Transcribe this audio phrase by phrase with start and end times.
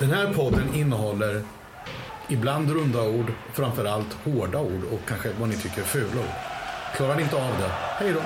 [0.00, 1.42] Den här podden innehåller
[2.28, 6.34] ibland runda ord, framförallt hårda ord och kanske vad ni tycker är fula ord.
[6.96, 8.20] Klarar ni inte av det, hej då!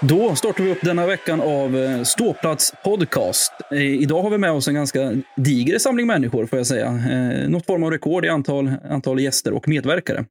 [0.00, 3.52] Då startar vi upp denna veckan av eh, Ståplats podcast.
[3.70, 6.86] Eh, idag har vi med oss en ganska diger samling människor, får jag säga.
[6.86, 10.24] Eh, något form av rekord i antal, antal gäster och medverkare.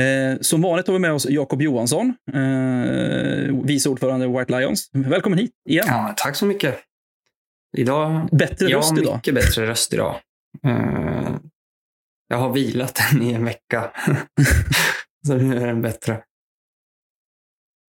[0.00, 4.90] Eh, Som vanligt har vi med oss Jakob Johansson, eh, vice ordförande i White Lions.
[4.92, 5.84] Välkommen hit igen.
[5.88, 6.78] Ja, tack så mycket.
[7.76, 9.16] Idag, Bättre jag röst idag.
[9.16, 10.20] mycket bättre röst idag.
[10.66, 11.34] Eh,
[12.28, 13.90] jag har vilat den i en vecka.
[15.26, 16.22] så nu är den bättre.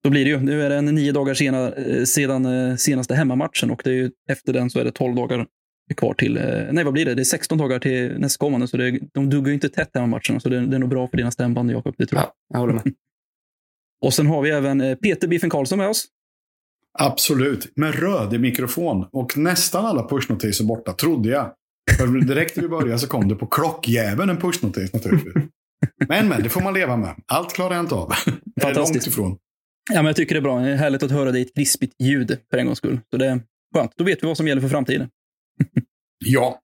[0.03, 0.39] Då blir det ju.
[0.39, 3.93] Nu är det en nio dagar sena, eh, sedan eh, senaste hemmamatchen och det är
[3.93, 5.45] ju, efter den så är det 12 dagar
[5.93, 7.15] kvar till, eh, nej vad blir det?
[7.15, 10.49] Det är 16 dagar till nästkommande så det, de duggar ju inte tätt hemmamatcherna så
[10.49, 12.27] det, det är nog bra för dina stämband Jakob, det tror jag.
[12.27, 12.83] Ja, jag håller med.
[14.05, 16.05] Och sen har vi även eh, Peter Biffen Karlsson med oss.
[16.99, 19.05] Absolut, med röd i mikrofon.
[19.11, 21.53] Och nästan alla pushnotiser borta, trodde jag.
[21.97, 25.33] För direkt när vi började så kom det på klockjäveln en pushnotis naturligtvis.
[26.07, 27.15] Men, men, det får man leva med.
[27.27, 28.11] Allt klarar jag inte av.
[28.25, 29.07] Är långt Fantastiskt.
[29.07, 29.37] ifrån.
[29.91, 30.59] Ja, men jag tycker det är bra.
[30.59, 32.99] Det är härligt att höra dig i ett krispigt ljud för en gångs skull.
[33.11, 33.41] Så det är
[33.75, 33.91] skönt.
[33.97, 35.09] Då vet vi vad som gäller för framtiden.
[36.25, 36.59] Ja,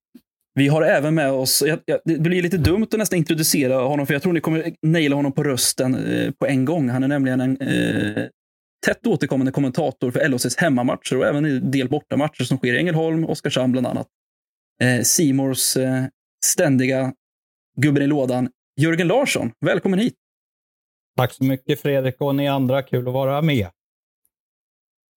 [0.56, 4.08] Vi har även med oss, jag, jag, det blir lite dumt att nästan introducera honom,
[4.08, 6.90] för jag tror ni kommer naila honom på rösten eh, på en gång.
[6.90, 8.24] Han är nämligen en eh,
[8.86, 13.26] tätt återkommande kommentator för LHCs hemmamatcher och även en del bortamatcher som sker i Ängelholm,
[13.26, 14.08] Oskarshamn bland annat.
[14.82, 16.04] Eh, Simors eh,
[16.46, 17.14] ständiga
[17.78, 18.50] gubben i lådan,
[18.82, 19.52] Jörgen Larsson.
[19.66, 20.16] Välkommen hit!
[21.18, 22.84] Tack så mycket Fredrik och ni andra.
[22.84, 23.68] Kul att vara med.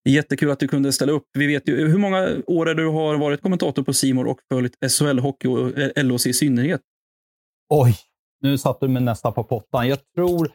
[0.09, 1.27] Jättekul att du kunde ställa upp.
[1.33, 4.77] Vi vet ju hur många år är du har varit kommentator på Simor och följt
[4.81, 6.81] SHL-hockey och eh, LHC i synnerhet.
[7.69, 7.95] Oj,
[8.41, 9.87] nu satte du mig nästan på pottan.
[9.87, 10.51] Jag tror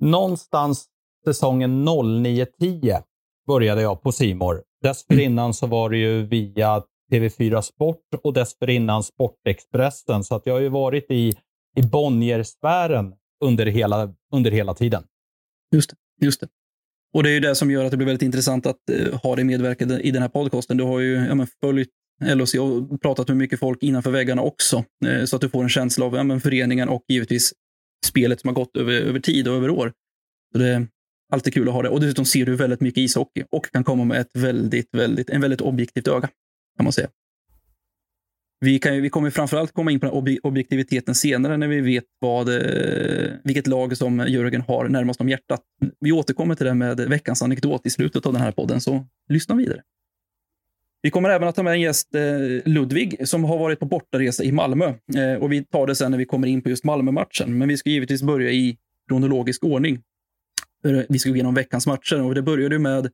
[0.00, 0.86] någonstans
[1.24, 3.02] säsongen 09-10
[3.46, 4.62] började jag på Simor.
[4.82, 10.24] Dessförinnan så var det ju via TV4 Sport och dessförinnan Sportexpressen.
[10.24, 11.34] Så att jag har ju varit i,
[11.76, 13.14] i Bonnier-sfären
[13.44, 15.04] under hela, under hela tiden.
[15.72, 15.96] Just det,
[16.26, 16.48] just det.
[17.12, 19.36] Och det är ju det som gör att det blir väldigt intressant att eh, ha
[19.36, 20.76] dig medverkande i den här podcasten.
[20.76, 21.88] Du har ju ja, men, följt
[22.24, 24.84] LHC och pratat med mycket folk innanför väggarna också.
[25.06, 27.52] Eh, så att du får en känsla av ja, men, föreningen och givetvis
[28.06, 29.92] spelet som har gått över, över tid och över år.
[30.52, 30.86] Så det är
[31.32, 31.88] alltid kul att ha det.
[31.88, 35.40] Och dessutom ser du väldigt mycket ishockey och kan komma med ett väldigt, väldigt, en
[35.40, 36.28] väldigt objektivt öga.
[36.76, 37.08] Kan man säga.
[38.60, 42.04] Vi, kan, ju- vi kommer framförallt komma in på den objektiviteten senare när vi vet
[42.18, 45.60] vad, eh, vilket lag som Jörgen har närmast om hjärtat.
[46.00, 49.54] Vi återkommer till det med veckans anekdot i slutet av den här podden, så lyssna
[49.54, 49.82] vidare.
[51.02, 54.44] Vi kommer även att ta med en gäst, eh, Ludvig, som har varit på bortaresa
[54.44, 54.84] i Malmö.
[55.16, 57.58] Eh, och vi tar det sen när vi kommer in på just Malmö-matchen.
[57.58, 58.76] Men vi ska givetvis börja i
[59.08, 60.02] kronologisk ordning.
[61.08, 63.10] Vi ska gå igenom veckans matcher och det började ju med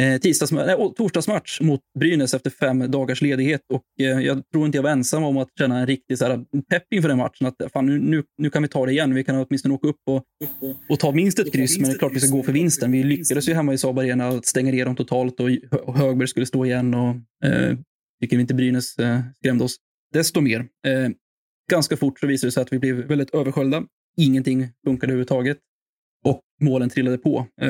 [0.00, 3.60] eh, tisdags, nej, torsdagsmatch mot Brynäs efter fem dagars ledighet.
[3.72, 6.44] Och eh, jag tror inte jag var ensam om att känna en riktig så här,
[6.70, 7.46] pepp inför den matchen.
[7.46, 9.14] Att fan, nu, nu, nu kan vi ta det igen.
[9.14, 10.24] Vi kan åtminstone åka upp och,
[10.88, 12.92] och ta minst ett kryss, men det är klart vi ska gå för vinsten.
[12.92, 15.48] Vi lyckades ju hemma i Saab Arena att stänga ner dem totalt och,
[15.86, 16.94] och Högberg skulle stå igen.
[16.94, 17.16] Och,
[17.48, 17.76] eh,
[18.20, 19.76] tycker vi inte Brynäs eh, skrämde oss
[20.12, 20.60] desto mer.
[20.60, 21.10] Eh,
[21.70, 23.84] ganska fort så visade det sig att vi blev väldigt översköljda.
[24.16, 25.58] Ingenting funkade överhuvudtaget.
[26.24, 27.46] Och målen trillade på.
[27.60, 27.68] Eh,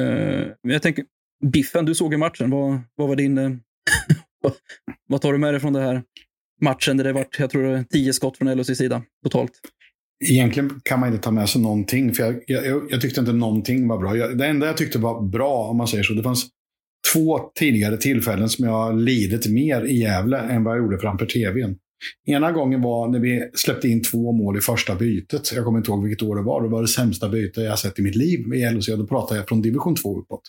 [0.62, 1.04] men jag tänker,
[1.44, 2.50] Biffen, du såg ju matchen.
[2.50, 3.38] Vad, vad var din...
[3.38, 3.50] Eh,
[5.08, 6.02] vad tar du med dig från det här
[6.60, 9.52] matchen där det var, jag tror, det var tio skott från LHCs sida totalt?
[10.24, 13.88] Egentligen kan man inte ta med sig någonting, för jag, jag, jag tyckte inte någonting
[13.88, 14.16] var bra.
[14.16, 16.46] Jag, det enda jag tyckte var bra, om man säger så, det fanns
[17.12, 21.76] två tidigare tillfällen som jag lidit mer i Gävle än vad jag gjorde framför tvn.
[22.26, 25.52] Ena gången var när vi släppte in två mål i första bytet.
[25.54, 26.62] Jag kommer inte ihåg vilket år det var.
[26.62, 28.86] Det var det sämsta byte jag sett i mitt liv i LHC.
[28.86, 30.42] Då pratade jag från division 2 uppåt.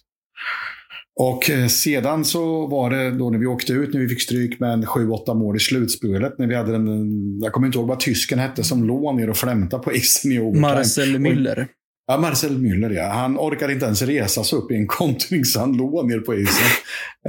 [1.20, 4.60] Och eh, sedan så var det då när vi åkte ut, när vi fick stryk
[4.60, 6.38] med en 7-8 mål i slutspelet.
[6.38, 9.38] När vi hade en, jag kommer inte ihåg vad tysken hette, som låg ner och
[9.38, 10.62] flämtade på isen i overtime.
[10.62, 11.68] Marcel Müller.
[12.08, 13.10] Ja, Marcel Müller ja.
[13.10, 16.36] Han orkade inte ens resa sig upp i en kontring, så han låg ner på
[16.36, 16.68] isen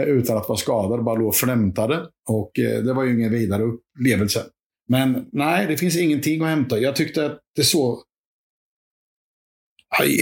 [0.01, 1.05] eh, utan att vara skadad.
[1.05, 2.01] Bara låg och flämtade.
[2.29, 4.43] Och eh, det var ju ingen vidare upplevelse.
[4.89, 6.79] Men nej, det finns ingenting att hämta.
[6.79, 7.99] Jag tyckte att det såg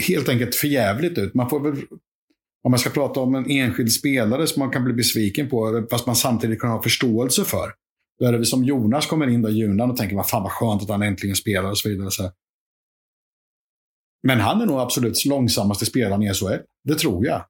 [0.08, 1.34] helt enkelt förjävligt ut.
[1.34, 1.76] Man får väl,
[2.66, 6.06] om man ska prata om en enskild spelare som man kan bli besviken på, fast
[6.06, 7.72] man samtidigt kan ha förståelse för.
[8.18, 10.52] Då är det som Jonas kommer in där i Junan och tänker, vad fan vad
[10.52, 12.10] skönt att han äntligen spelar och så vidare.
[12.10, 12.30] Så.
[14.22, 16.58] Men han är nog absolut långsammaste spelaren i SHL.
[16.84, 17.46] Det tror jag.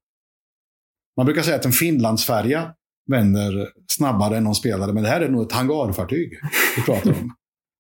[1.16, 2.74] Man brukar säga att en Finlandsfärja
[3.10, 6.30] vänder snabbare än någon spelare, men det här är nog ett hangarfartyg
[6.76, 7.34] vi pratar om.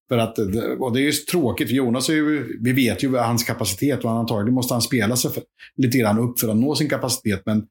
[0.08, 3.16] För att, det- och det är ju tråkigt, för Jonas är ju, vi vet ju
[3.16, 5.42] hans kapacitet och antagligen måste han spela sig för,
[5.76, 7.42] lite grann upp för att nå sin kapacitet.
[7.46, 7.66] Men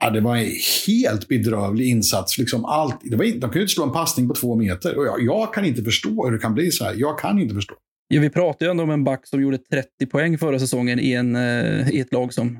[0.00, 0.50] Ja, det var en
[0.86, 2.38] helt bedrövlig insats.
[2.38, 4.98] Liksom allt, det var, de kunde inte slå en passning på två meter.
[4.98, 6.94] Och jag, jag kan inte förstå hur det kan bli så här.
[6.96, 7.74] Jag kan inte förstå.
[8.08, 11.12] Ja, vi pratar ju ändå om en back som gjorde 30 poäng förra säsongen i,
[11.12, 12.58] en, eh, i ett lag som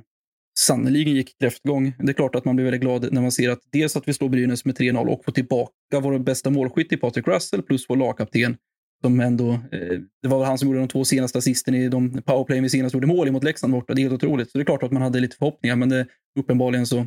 [0.58, 1.92] sannoliken gick kräftgång.
[1.98, 4.12] Det är klart att man blir väldigt glad när man ser att dels att vi
[4.14, 5.72] slår Brynäs med 3-0 och får tillbaka
[6.02, 8.56] vår bästa målskytt i Patrik Russell plus vår lagkapten
[9.02, 12.60] som ändå, eh, det var han som gjorde de två senaste assisten i de powerplay
[12.60, 13.94] vi senast gjorde mål mot Leksand borta.
[13.94, 14.50] Det är helt otroligt.
[14.50, 16.06] Så det är klart att man hade lite förhoppningar, men det,
[16.38, 16.98] uppenbarligen så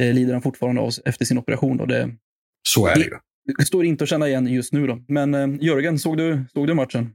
[0.00, 1.76] eh, lider han fortfarande av efter sin operation.
[1.76, 1.86] Då.
[1.86, 2.10] Det,
[2.68, 3.10] så är det ju.
[3.58, 4.86] Det står inte att känna igen just nu.
[4.86, 4.98] Då.
[5.08, 7.14] Men eh, Jörgen, såg du, såg du matchen?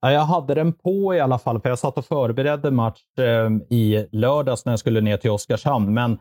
[0.00, 3.76] Ja, jag hade den på i alla fall, för jag satt och förberedde match eh,
[3.76, 5.94] i lördags när jag skulle ner till Oskarshamn.
[5.94, 6.18] Men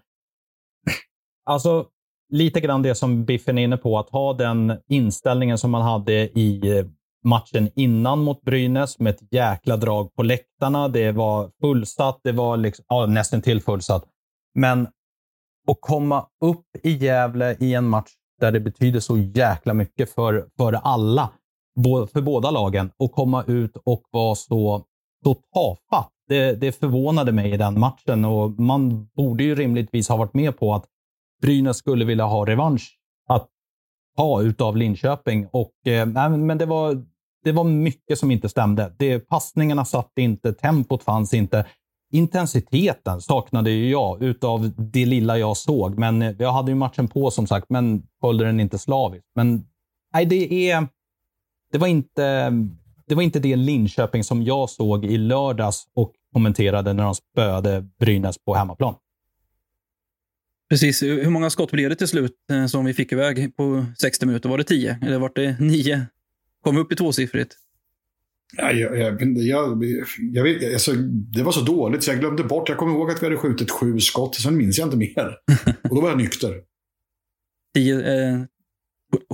[1.46, 1.88] alltså,
[2.30, 6.14] lite grann det som Biffen är inne på, att ha den inställningen som man hade
[6.14, 6.84] i
[7.24, 10.88] matchen innan mot Brynäs med ett jäkla drag på läktarna.
[10.88, 14.06] Det var fullsatt, det var liksom, ja, nästan till fullsatt.
[14.56, 14.88] Men
[15.72, 20.48] att komma upp i Gävle i en match där det betyder så jäkla mycket för,
[20.58, 21.30] för alla,
[22.14, 24.86] för båda lagen, och komma ut och vara så,
[25.24, 26.12] så tafatt.
[26.28, 30.58] Det, det förvånade mig i den matchen och man borde ju rimligtvis ha varit med
[30.58, 30.86] på att
[31.42, 32.99] Brynäs skulle vilja ha revansch
[34.20, 35.48] ta utav Linköping.
[35.52, 37.04] Och, eh, men det var,
[37.44, 38.94] det var mycket som inte stämde.
[38.98, 41.66] Det, passningarna satt inte, tempot fanns inte.
[42.14, 46.00] Intensiteten saknade ju jag utav det lilla jag såg.
[46.00, 49.28] Men eh, jag hade ju matchen på som sagt, men följde den inte slaviskt.
[49.36, 49.66] Men
[50.14, 50.88] nej, det är...
[51.72, 52.52] Det var inte
[53.08, 57.86] det var inte det Linköping som jag såg i lördags och kommenterade när de spöade
[58.00, 58.96] Brynäs på hemmaplan.
[60.70, 61.04] Precis.
[61.04, 64.50] Hur många skott blev det till slut eh, som vi fick iväg på 60 minuter?
[64.50, 66.06] Var det 10 eller var det 9?
[66.64, 67.56] Kom vi upp i tvåsiffrigt?
[68.58, 69.84] Ja, jag, jag, jag,
[70.20, 70.92] jag vet, alltså,
[71.34, 72.70] det var så dåligt så jag glömde bort.
[72.70, 75.38] Jag kommer ihåg att vi hade skjutit sju skott, sen minns jag inte mer.
[75.90, 76.62] Och då var jag nykter.
[77.76, 78.40] Tio, eh,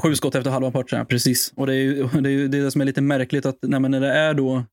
[0.04, 1.54] sju skott efter halva matchen, precis.
[1.56, 4.12] Och det är ju det, är det som är lite märkligt att nej, när det
[4.12, 4.66] är då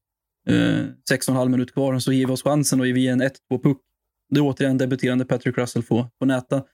[0.49, 3.09] eh, sex och en halv minut kvar så ger vi oss chansen och ger vi
[3.09, 3.31] en 1-2
[3.63, 3.79] puck
[4.33, 6.65] det är återigen debuterande Patrick Russell får, får näta.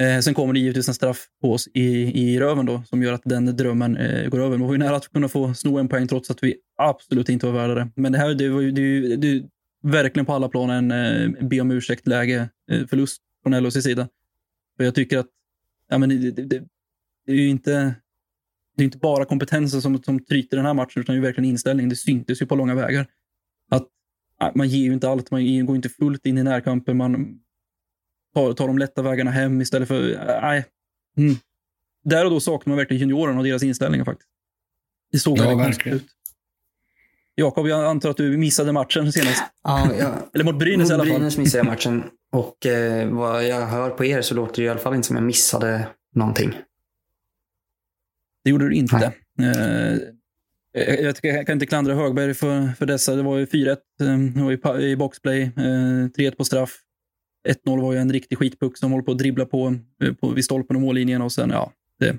[0.00, 1.82] Eh, sen kommer det givetvis en straff på oss i,
[2.24, 4.58] i röven då, som gör att den drömmen eh, går över.
[4.58, 7.46] Man var ju nära att kunna få sno en poäng trots att vi absolut inte
[7.46, 7.90] var värda det.
[7.96, 9.44] Men det här det var ju det, det,
[9.82, 14.08] verkligen på alla plan en eh, be om ursäkt-läge, eh, förlust från LHCs sida.
[14.76, 15.28] För jag tycker att
[15.88, 16.42] ja, men det, det,
[17.26, 17.94] det är ju inte,
[18.76, 21.50] det är inte bara kompetensen som, som tryter den här matchen, utan det är verkligen
[21.50, 21.88] inställning.
[21.88, 23.06] Det syntes ju på långa vägar.
[23.70, 23.88] Att
[24.54, 25.30] man ger ju inte allt.
[25.30, 26.96] Man går inte fullt in i närkampen.
[26.96, 27.40] Man
[28.34, 30.00] tar, tar de lätta vägarna hem istället för...
[30.42, 30.64] Nej.
[31.16, 31.34] Mm.
[32.04, 34.30] Där och då saknar man verkligen juniorerna och deras inställningar faktiskt.
[35.12, 36.06] Det såg ja, verkligen ut.
[37.34, 39.42] Jakob, jag antar att du missade matchen senast.
[39.62, 41.12] Ja, jag, Eller mot Brynäs i alla fall.
[41.12, 42.04] Brynäs missade jag matchen.
[42.32, 45.16] Och eh, vad jag hör på er så låter det i alla fall inte som
[45.16, 46.54] jag missade någonting.
[48.44, 49.12] Det gjorde du inte.
[49.40, 49.98] Eh,
[50.76, 53.14] Eh, jag, jag, kan inte klandra Högberg för, för dessa.
[53.14, 55.50] Det var ju 4-1 eh, i, i boxplay, eh,
[56.18, 56.78] 3-1 på straff.
[57.48, 60.44] 1-0 var ju en riktig skitpuck som håller på att dribbla på, eh, på vid
[60.44, 62.16] stolpen och mållinjen och sen, ja, det,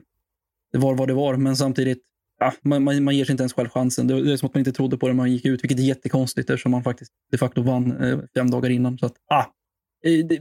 [0.72, 1.38] det var vad det var.
[1.38, 2.02] Men samtidigt,
[2.40, 4.08] ja, man, man, man ger sig inte ens själv chansen.
[4.08, 5.80] Det, det är som att man inte trodde på det när man gick ut, vilket
[5.80, 8.98] är jättekonstigt eftersom man faktiskt de facto vann eh, fem dagar innan.
[8.98, 9.46] Så att, ah,
[10.04, 10.40] det,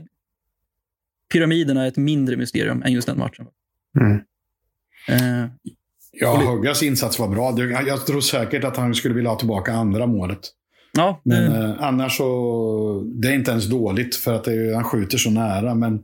[1.33, 3.47] pyramiderna är ett mindre mysterium än just den matchen.
[3.99, 4.21] Mm.
[5.09, 5.49] Eh,
[6.19, 7.59] Ja, Huggas insats var bra.
[7.87, 10.39] Jag tror säkert att han skulle vilja ha tillbaka andra målet.
[10.91, 13.03] Ja, men eh, annars så...
[13.15, 15.75] Det är inte ens dåligt för att är, han skjuter så nära.
[15.75, 15.99] Men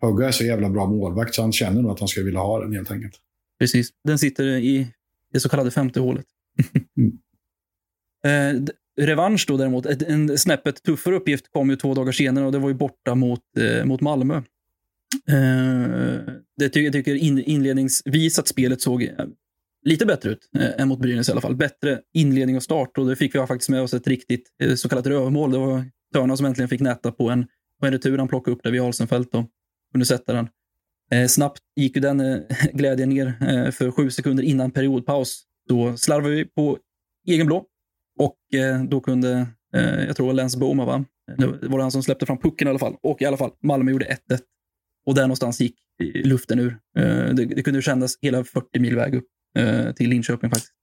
[0.00, 2.60] Hugga är så jävla bra målvakt så han känner nog att han skulle vilja ha
[2.60, 3.14] den helt enkelt.
[3.58, 3.90] Precis.
[4.04, 4.88] Den sitter i
[5.32, 6.26] det så kallade femte hålet.
[6.96, 7.18] mm.
[8.24, 8.62] eh,
[9.00, 12.68] revansch då däremot, en snäppet tuffare uppgift kom ju två dagar senare och det var
[12.68, 14.36] ju borta mot, eh, mot Malmö.
[15.28, 16.18] Eh,
[16.56, 17.14] det tycker jag tycker
[17.48, 19.02] inledningsvis att spelet såg
[19.84, 21.56] lite bättre ut eh, än mot Brynäs i alla fall.
[21.56, 24.88] Bättre inledning och start och det fick vi faktiskt med oss ett riktigt eh, så
[24.88, 25.52] kallat rövmål.
[25.52, 27.46] Det var Törna som äntligen fick näta på en,
[27.80, 29.46] på en retur han plockade upp där vid Alsenfelt och
[29.92, 30.48] kunde sätta den.
[31.10, 32.40] Eh, snabbt gick ju den eh,
[32.72, 35.42] glädjen ner eh, för sju sekunder innan periodpaus.
[35.68, 36.78] Då slarvade vi på
[37.26, 37.66] egen blå
[38.18, 41.04] och eh, då kunde, eh, jag tror det var Lance Boma, va?
[41.38, 42.96] Det var han som släppte fram pucken i alla fall.
[43.02, 44.40] Och i alla fall, Malmö gjorde 1-1.
[45.06, 46.78] Och där någonstans gick eh, luften ur.
[46.98, 49.26] Eh, det, det kunde kännas hela 40 mil väg upp
[49.96, 50.74] till Linköping faktiskt.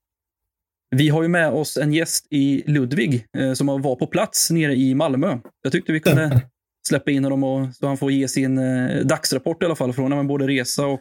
[0.96, 4.76] Vi har ju med oss en gäst i Ludvig eh, som var på plats nere
[4.76, 5.38] i Malmö.
[5.64, 6.42] Jag tyckte vi kunde
[6.88, 10.28] släppa in honom och, så han får ge sin eh, dagsrapport i alla fall från
[10.28, 11.00] både resa och,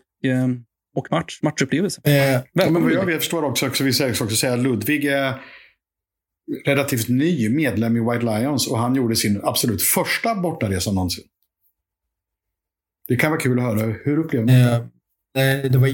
[0.97, 2.01] och match, matchupplevelse.
[2.05, 5.35] Eh, men vad jag vet, förstår också, också, vi säger också säga att Ludvig är
[6.65, 11.25] relativt ny medlem i White Lions och han gjorde sin absolut första bortaresa någonsin.
[13.09, 13.95] Det kan vara kul att höra.
[14.05, 14.85] Hur upplevde ni Eh,
[15.35, 15.89] nej, det var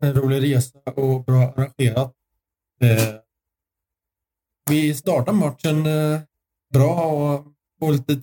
[0.00, 2.12] en rolig resa och bra arrangerat.
[2.80, 3.14] Eh,
[4.70, 6.20] vi startade matchen eh,
[6.72, 7.46] bra och
[7.80, 8.20] på lite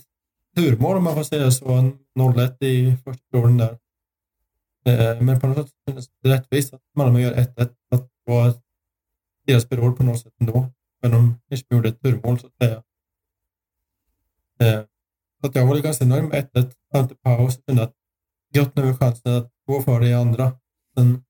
[0.56, 1.72] turmål om man får säga så.
[1.72, 3.78] En 0-1 i första perioden där.
[4.86, 7.76] Eh, men på något sätt kändes det rättvist att Malmö gör 1-1.
[7.92, 8.54] Att det var
[9.46, 10.72] deras period på något sätt ändå.
[11.02, 12.84] Men de kanske gjorde ett turmål så att säga.
[14.60, 14.86] Eh,
[15.42, 17.56] så att jag var ganska nöjd med 1-1 fram till paus.
[17.56, 17.94] Jag kände att
[18.54, 20.52] gött nu är chansen att gå för det i andra.
[20.98, 21.24] Sen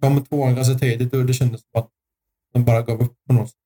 [0.00, 1.88] kom tvåan ganska tidigt och det kändes som att
[2.52, 3.56] de bara gav upp på något sätt.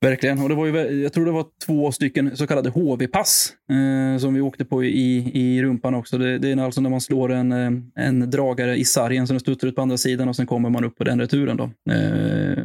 [0.00, 0.38] Verkligen.
[0.42, 4.34] Och det var ju, jag tror det var två stycken så kallade HV-pass eh, som
[4.34, 6.18] vi åkte på i, i rumpan också.
[6.18, 7.70] Det, det är alltså när man slår en, eh,
[8.04, 10.84] en dragare i sargen så den studsar ut på andra sidan och sen kommer man
[10.84, 11.56] upp på den returen.
[11.56, 11.92] Då.
[11.92, 12.64] Eh,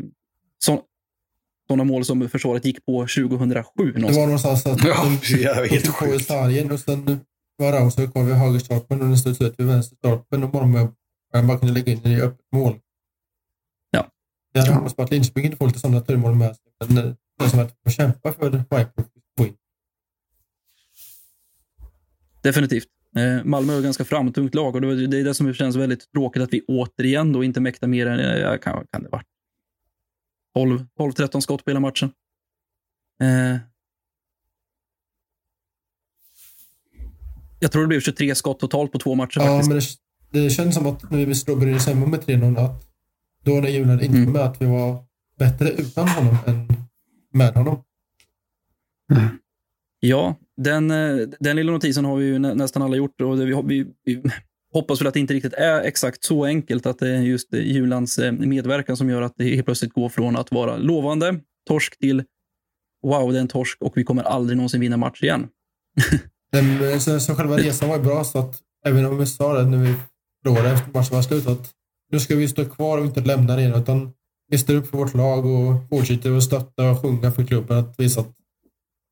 [0.60, 0.82] så,
[1.68, 3.92] sådana mål som försvaret gick på 2007.
[3.92, 4.18] Det Någonstans.
[4.18, 5.84] var någonstans att Ja, de jag vet.
[5.86, 7.20] tog på i sargen och sen
[7.58, 10.88] var Rausek kvar vid högerstolpen och den studsade ut vid vänsterstolpen och Malmö
[11.32, 12.80] bara kunde lägga in den i öppet mål.
[13.92, 14.08] Ja.
[14.52, 16.72] Jag hade hoppats på att Linköping inte får lite sådana turmål med sig.
[16.80, 19.58] Men eh, det är som att de får kämpa för in.
[22.42, 22.88] Definitivt.
[23.16, 26.42] Eh, Malmö är ett ganska framtungt lag och det är det som känns väldigt tråkigt
[26.42, 29.24] att vi återigen då inte mäktar mer än, eh, kan, kan det vara
[31.00, 32.12] 12-13 skott på hela matchen.
[33.22, 33.58] Eh,
[37.60, 40.00] jag tror det blev 23 skott totalt på två matcher Ja, faktiskt.
[40.32, 42.84] men det, det känns som att när vi slog Brynäs hemma med 3-0 att
[43.44, 44.32] då när Julen inte Mm.
[44.32, 45.04] med att vi var
[45.40, 46.68] bättre utan honom än
[47.34, 47.84] med honom.
[50.00, 53.46] Ja, den, eh, den lilla notisen har vi ju nä, nästan alla gjort och det,
[53.46, 54.22] vi, vi, vi
[54.74, 58.18] hoppas väl att det inte riktigt är exakt så enkelt att det är just Julans
[58.20, 62.24] eh, medverkan som gör att det helt plötsligt går från att vara lovande torsk till
[63.04, 65.48] wow, det är en torsk och vi kommer aldrig någonsin vinna match igen.
[66.56, 69.66] Den, så, så själva resan var ju bra så att även om vi sa det
[69.66, 69.96] när vi
[70.44, 71.72] förlorade efter matchen var slut att
[72.12, 74.14] nu ska vi stå kvar och inte lämna det igen utan
[74.48, 78.00] vi står upp för vårt lag och fortsätter att stötta och sjunga för klubben att
[78.00, 78.32] visa att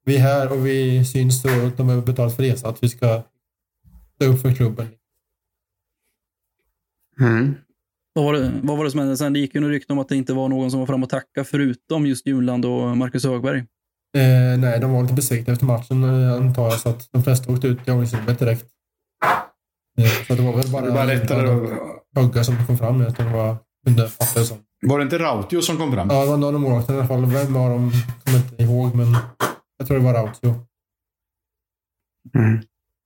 [0.05, 2.89] vi är här och vi syns och att de har betalat för resan att vi
[2.89, 3.23] ska
[4.15, 4.87] stå upp för klubben.
[7.19, 7.55] Mm.
[8.13, 9.33] Vad var, det, vad var det som hände sen?
[9.33, 11.43] Det gick ju rykten om att det inte var någon som var fram och tacka
[11.43, 13.65] förutom just Junland och Marcus Högberg.
[14.17, 17.53] Eh, nej, de var lite besvikna efter matchen eh, antar jag så att de flesta
[17.53, 18.65] åkte ut i omklädningsrummet direkt.
[19.97, 23.57] Eh, så det var väl bara, Det bara lättare som kom fram utan det var
[23.85, 24.57] det som.
[24.85, 26.07] Var det inte Rautio som kom fram?
[26.11, 27.25] Ja, det var några målvakter i alla fall.
[27.25, 27.91] Vem var de?
[28.23, 29.17] kommer inte ihåg, men
[29.77, 30.55] jag tror det var Rautio.
[32.35, 32.61] Mm.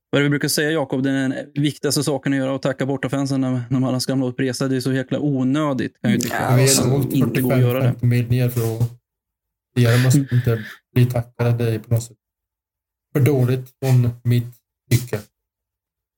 [0.09, 2.85] Vad är det vi brukar säga, Jakob, den viktigaste saken att göra är att tacka
[2.85, 4.67] bortafansen när, när man ska hamna på resa.
[4.67, 6.35] Det är så jäkla onödigt, kan jag ju tycka.
[6.49, 7.89] Ja, vi har åkt inte gå och göra det.
[7.89, 8.91] 45-50 mil ner för att
[9.83, 11.65] det måste inte bli tackade.
[11.65, 12.17] dig på något sätt
[13.13, 14.53] för dåligt från mitt
[14.91, 15.19] tycke.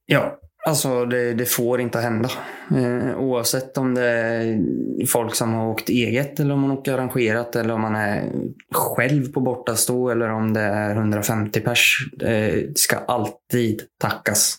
[0.06, 2.30] Ja, alltså det, det får inte hända.
[2.76, 4.60] Eh, oavsett om det är
[5.08, 8.32] folk som har åkt eget eller om man åker arrangerat eller om man är
[8.72, 12.10] själv på bortastå eller om det är 150 pers.
[12.14, 14.58] Det ska alltid tackas.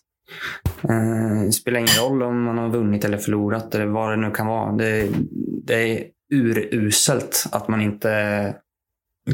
[0.83, 4.31] Eh, det spelar ingen roll om man har vunnit eller förlorat eller vad det nu
[4.31, 4.73] kan vara.
[4.73, 5.09] Det,
[5.65, 8.55] det är uruselt att man inte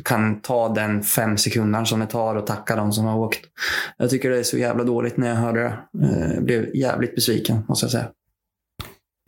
[0.05, 3.41] kan ta den fem sekunder som det tar och tacka de som har åkt.
[3.97, 6.07] Jag tycker det är så jävla dåligt när jag hörde det.
[6.07, 8.09] Eh, Jag blev jävligt besviken, måste jag säga.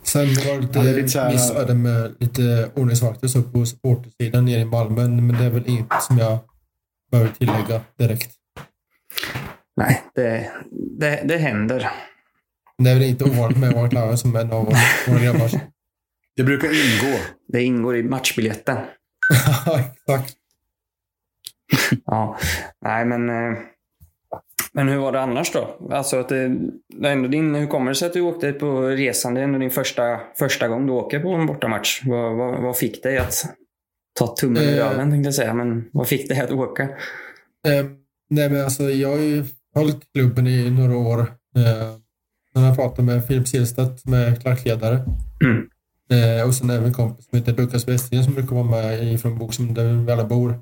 [0.02, 3.42] Sen var det lite, Ja, det är lite så här- missöde med lite ordningsvakter så
[3.42, 6.38] på supportersidan nere i Malmö, men det är väl inget som jag
[7.10, 8.30] behöver tillägga direkt.
[9.76, 10.50] Nej, det,
[10.98, 11.88] det, det händer.
[12.82, 14.64] Det är väl inte ovanligt med Mark Lauer som en av
[15.06, 15.50] våra grabbar.
[16.36, 17.18] Det brukar ingå.
[17.52, 18.76] Det ingår i matchbiljetten.
[19.78, 20.34] Exakt.
[22.04, 22.38] Ja,
[22.84, 23.28] nej men...
[23.28, 23.58] eh,
[24.72, 25.88] Men hur var det annars då?
[25.90, 26.48] Alltså att det,
[26.98, 29.34] det ändå din, hur kommer det sig att du åkte på resan?
[29.34, 32.02] Det är ändå din första, första gång du åker på en bortamatch.
[32.04, 33.34] Vad, vad, vad fick dig att
[34.18, 34.84] ta tummen ur Eh.
[34.88, 36.82] röven tänkte jag säga, men vad fick dig att åka?
[36.82, 37.86] Eh,
[38.30, 39.44] nej, men alltså, jag har ju
[39.74, 41.20] följt klubben i några år.
[41.56, 41.96] Eh,
[42.54, 44.98] när jag pratade med Filip Silstedt som är klackledare.
[45.44, 45.68] Mm.
[46.10, 49.18] Eh, och sen även en kompis som heter Lukas Westgren som brukar vara med i
[49.18, 50.54] från bok som där vi alla bor.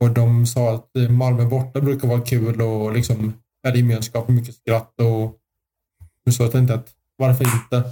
[0.00, 4.34] Och de sa att eh, Malmö borta brukar vara kul och liksom är gemenskap och
[4.34, 5.36] mycket skratt och
[6.32, 7.90] så jag tänkte att varför inte?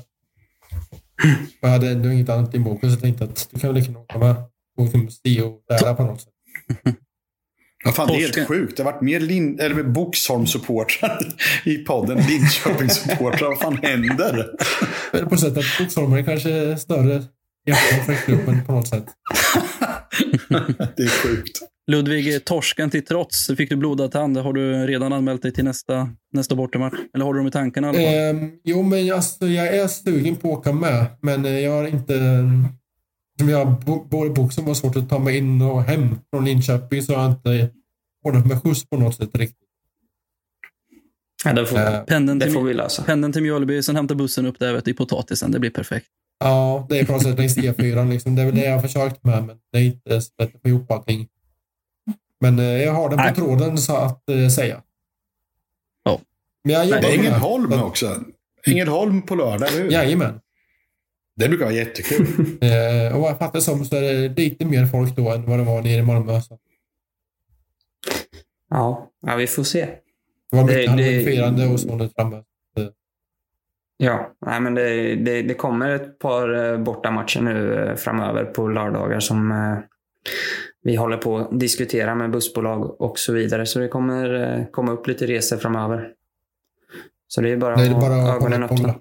[1.60, 3.76] Och jag hade ändå inget annat i boken så jag tänkte att du kan väl
[3.76, 4.36] lika gärna åka med
[4.76, 6.32] och liksom se och lära på något sätt.
[7.84, 8.76] Ja, fan, det är helt sjukt.
[8.76, 11.18] Det har varit mer Lin- eller Boxholm-supportrar
[11.64, 12.18] i podden.
[12.18, 13.48] Linköping-supportrar.
[13.48, 14.50] Vad fan händer?
[15.28, 17.24] På sätt att kanske är större
[17.66, 19.06] hjärtan för klubben på något sätt.
[20.96, 21.60] Det är sjukt.
[21.86, 24.36] Ludvig, torsken till trots, fick du blodad tand.
[24.36, 26.94] Har du redan anmält dig till nästa, nästa bortamatch?
[27.14, 27.92] Eller har du dem i tankarna?
[27.92, 31.86] Eh, jo, men alltså, jag är sugen på att åka med, men eh, jag har
[31.86, 32.14] inte...
[33.38, 37.02] Som jag bor i Boxen var svårt att ta mig in och hem från Linköping
[37.02, 37.70] så har jag inte
[38.24, 39.58] ordnat med skjuts på något sätt riktigt.
[41.44, 43.02] Ja, det får, Eh, Pendeln det till, får vi lösa.
[43.02, 45.50] pendeln till Mjölby, sen hämtar bussen upp där vet i potatisen.
[45.50, 46.06] Det blir perfekt.
[46.38, 48.10] Ja, det är på något sätt längs E4.
[48.10, 48.34] Liksom.
[48.34, 50.62] Det är väl det jag har försökt med, men det är inte så lätt att
[50.62, 51.26] få ihop allting.
[52.40, 53.34] Men eh, jag har den på Nej.
[53.34, 54.82] tråden så att eh, säga.
[56.04, 56.20] Ja.
[56.64, 57.82] Men jag Det är med Ängelholm det.
[57.82, 58.24] också.
[58.66, 59.90] Ängelholm på lördag, eller hur?
[59.90, 60.40] Jajamän.
[61.36, 62.26] Det brukar vara jättekul.
[62.60, 65.58] Eh, och vad jag fattar som så är det lite mer folk då än vad
[65.58, 66.40] det var nere i Malmö.
[66.40, 66.58] Så
[68.70, 69.80] Ja, ja, vi får se.
[70.50, 72.42] det var Det- mycket det- halloweenfirande och så där framme.
[73.96, 79.50] Ja, nej, men det, det, det kommer ett par bortamatcher nu framöver på lördagar som
[80.84, 83.66] vi håller på att diskutera med bussbolag och så vidare.
[83.66, 86.12] Så det kommer eh, komma upp lite resor framöver.
[87.28, 88.88] Så det är bara Det är att bara ha att ögonen kolla, kolla.
[88.88, 89.00] öppna.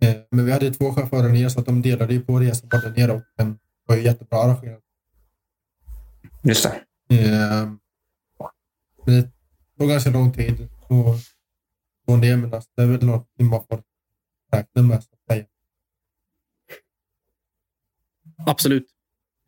[0.00, 2.90] Eh, Men vi hade två chaufförer ner så att de delade ju på resan både
[2.90, 3.22] ner och.
[3.36, 3.54] Det
[3.86, 4.80] var ju jättebra arrangerat.
[6.42, 6.82] Just det.
[7.08, 7.78] Men
[9.06, 9.28] Det
[9.78, 10.88] tog ganska lång tid att
[12.06, 13.82] gå ner men alltså, det är väl något man får
[14.52, 15.02] räkna med.
[15.02, 15.46] Så att säga.
[18.46, 18.91] Absolut.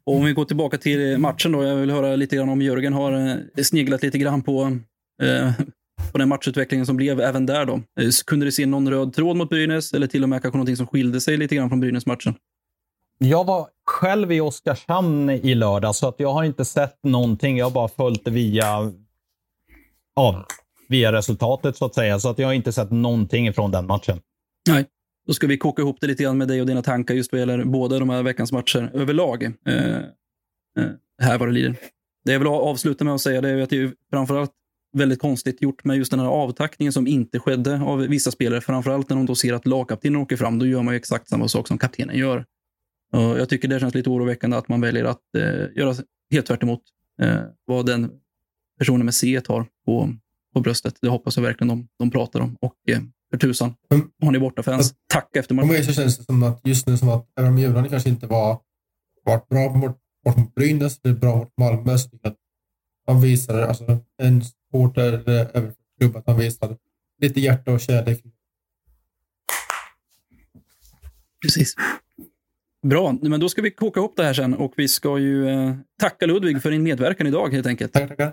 [0.06, 1.64] Och om vi går tillbaka till matchen då.
[1.64, 3.12] Jag vill höra lite grann om Jörgen har
[3.56, 4.78] eh, sneglat lite grann på,
[5.22, 5.52] eh,
[6.12, 7.74] på den matchutvecklingen som blev även där då.
[7.74, 10.76] Eh, Kunde du se någon röd tråd mot Brynäs eller till och med kanske någonting
[10.76, 12.34] som skilde sig lite grann från Brynäs-matchen?
[13.18, 17.58] Jag var själv i Oskarshamn i lördag, så att jag har inte sett någonting.
[17.58, 18.92] Jag har bara följt det via,
[20.14, 20.46] ja,
[20.88, 22.20] via resultatet, så att säga.
[22.20, 24.20] Så att jag har inte sett någonting från den matchen.
[24.68, 24.84] Nej.
[25.26, 27.38] Då ska vi koka ihop det lite grann med dig och dina tankar just vad
[27.38, 29.42] gäller båda de här veckans matcher överlag.
[29.42, 31.76] Eh, eh, här var det lider.
[32.24, 34.52] Det jag vill avsluta med att säga det är att det är framförallt
[34.92, 38.60] väldigt konstigt gjort med just den här avtackningen som inte skedde av vissa spelare.
[38.60, 41.48] Framförallt när de då ser att lagkaptenen åker fram, då gör man ju exakt samma
[41.48, 42.44] sak som kaptenen gör.
[43.12, 45.42] Och jag tycker det känns lite oroväckande att man väljer att eh,
[45.76, 45.94] göra
[46.30, 46.82] helt tvärt emot
[47.22, 48.10] eh, vad den
[48.78, 50.14] personen med C tar på,
[50.54, 50.98] på bröstet.
[51.00, 52.56] Det hoppas jag verkligen de, de pratar om.
[52.60, 53.00] Och eh,
[53.34, 54.10] för tusan, Mm.
[54.22, 55.68] har ni borta fans, tack efter För matchen.
[55.68, 58.26] mig så känns det som att just nu som att även om Djurgården kanske inte
[58.26, 58.58] var
[59.24, 62.36] varit bra mot, bort mot Brynäs, det är bra mot Malmö, så att
[63.06, 66.76] han visar, alltså en supporter över klubb, att han visar
[67.20, 68.22] lite hjärta och kärlek.
[71.42, 71.74] Precis.
[72.82, 75.74] Bra, men då ska vi koka ihop det här sen och vi ska ju eh,
[76.00, 77.92] tacka Ludvig för din medverkan idag helt enkelt.
[77.92, 78.32] Tackar, tackar.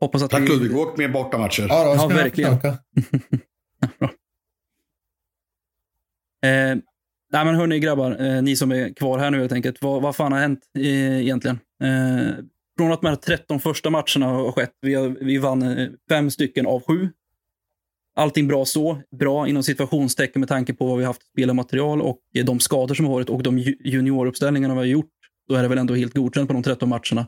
[0.00, 0.48] Hoppas att Tack vi...
[0.48, 1.66] Ludvig, åk med bortamatcher.
[1.68, 2.52] Ja, då, Ja, verkligen.
[6.42, 6.76] Eh,
[7.32, 9.82] nej men hörni grabbar, eh, ni som är kvar här nu helt enkelt.
[9.82, 11.58] Vad, vad fan har hänt eh, egentligen?
[11.82, 12.34] Eh,
[12.78, 16.30] från att de här 13 första matcherna har skett, vi, har, vi vann eh, fem
[16.30, 17.08] stycken av sju.
[18.16, 19.02] Allting bra så.
[19.18, 22.94] Bra inom situationstecken med tanke på vad vi har haft spelarmaterial och eh, de skador
[22.94, 25.10] som har varit och de junioruppställningarna vi har gjort.
[25.48, 27.26] Då är det väl ändå helt godkänt på de 13 matcherna.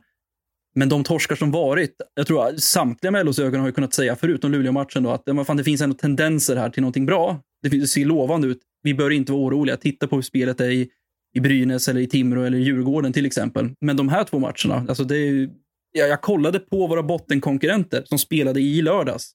[0.74, 4.16] Men de torskar som varit, jag tror att samtliga med ögon har ju kunnat säga,
[4.16, 7.40] förutom Luleå-matchen, då, att men fan, det finns ändå tendenser här till någonting bra.
[7.62, 8.58] Det ser lovande ut.
[8.82, 9.76] Vi bör inte vara oroliga.
[9.76, 10.88] Titta på hur spelet är i,
[11.34, 13.70] i Brynäs, eller i Timrå eller i Djurgården till exempel.
[13.80, 15.50] Men de här två matcherna, alltså det är ju,
[15.92, 19.32] jag, jag kollade på våra bottenkonkurrenter som spelade i lördags.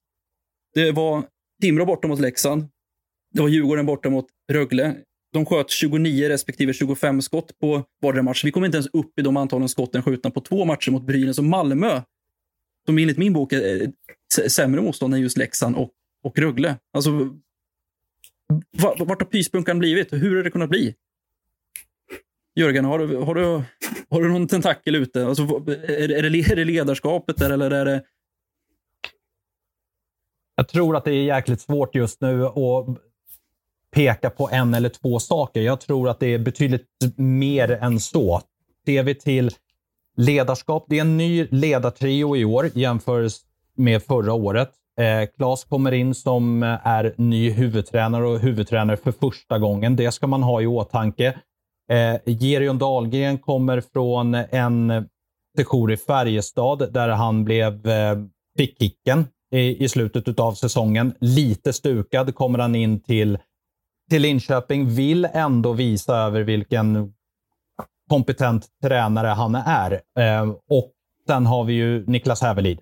[0.74, 1.24] Det var
[1.62, 2.68] Timrå borta mot Leksand.
[3.34, 4.96] Det var Djurgården borta mot Rögle.
[5.36, 8.44] De sköt 29 respektive 25 skott på vardera match.
[8.44, 11.38] Vi kom inte ens upp i de antalen skotten skjutna på två matcher mot Brynäs
[11.38, 12.02] och Malmö.
[12.86, 13.88] Som enligt min bok är eh,
[14.48, 15.90] sämre motstånd än just Leksand och,
[16.24, 16.76] och Rögle.
[16.92, 17.10] Alltså,
[18.78, 20.12] vart har pyspunkan blivit?
[20.12, 20.94] Hur har det kunnat bli?
[22.54, 23.62] Jörgen, har du, har du,
[24.10, 25.26] har du någon tentakel ute?
[25.26, 25.60] Alltså, är,
[26.08, 28.04] det- är, det, är det ledarskapet där, eller är det...
[30.54, 32.98] Jag tror att det är jäkligt svårt just nu och
[33.94, 35.60] peka på en eller två saker.
[35.60, 38.40] Jag tror att det är betydligt mer än så.
[38.86, 39.50] Ser vi till
[40.16, 43.32] ledarskap, det är en ny ledartrio i år jämfört
[43.76, 44.70] med förra året.
[45.00, 49.96] Eh, Klas kommer in som eh, är ny huvudtränare och huvudtränare för första gången.
[49.96, 51.38] Det ska man ha i åtanke.
[51.90, 55.08] Eh, Gerion Dahlgren kommer från en
[55.56, 58.18] sejour i Färjestad där han blev eh,
[58.56, 61.14] fick kicken i, i slutet av säsongen.
[61.20, 63.38] Lite stukad kommer han in till,
[64.10, 64.88] till Linköping.
[64.88, 67.12] Vill ändå visa över vilken
[68.08, 69.92] kompetent tränare han är.
[70.18, 70.92] Eh, och
[71.26, 72.80] sen har vi ju Niklas Hävelid.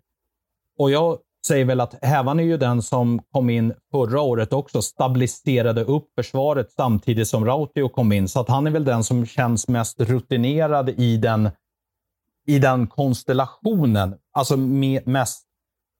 [0.79, 4.83] Och jag säger väl att Hävan är ju den som kom in förra året också,
[4.83, 8.29] stabiliserade upp försvaret samtidigt som Rautio kom in.
[8.29, 11.51] Så att han är väl den som känns mest rutinerad i den
[12.47, 15.47] i den konstellationen, alltså mest,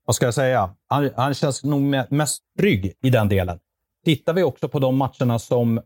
[0.07, 3.59] vad ska jag säga, han, han känns nog mest trygg i den delen.
[4.05, 5.81] Tittar vi också på de matcherna som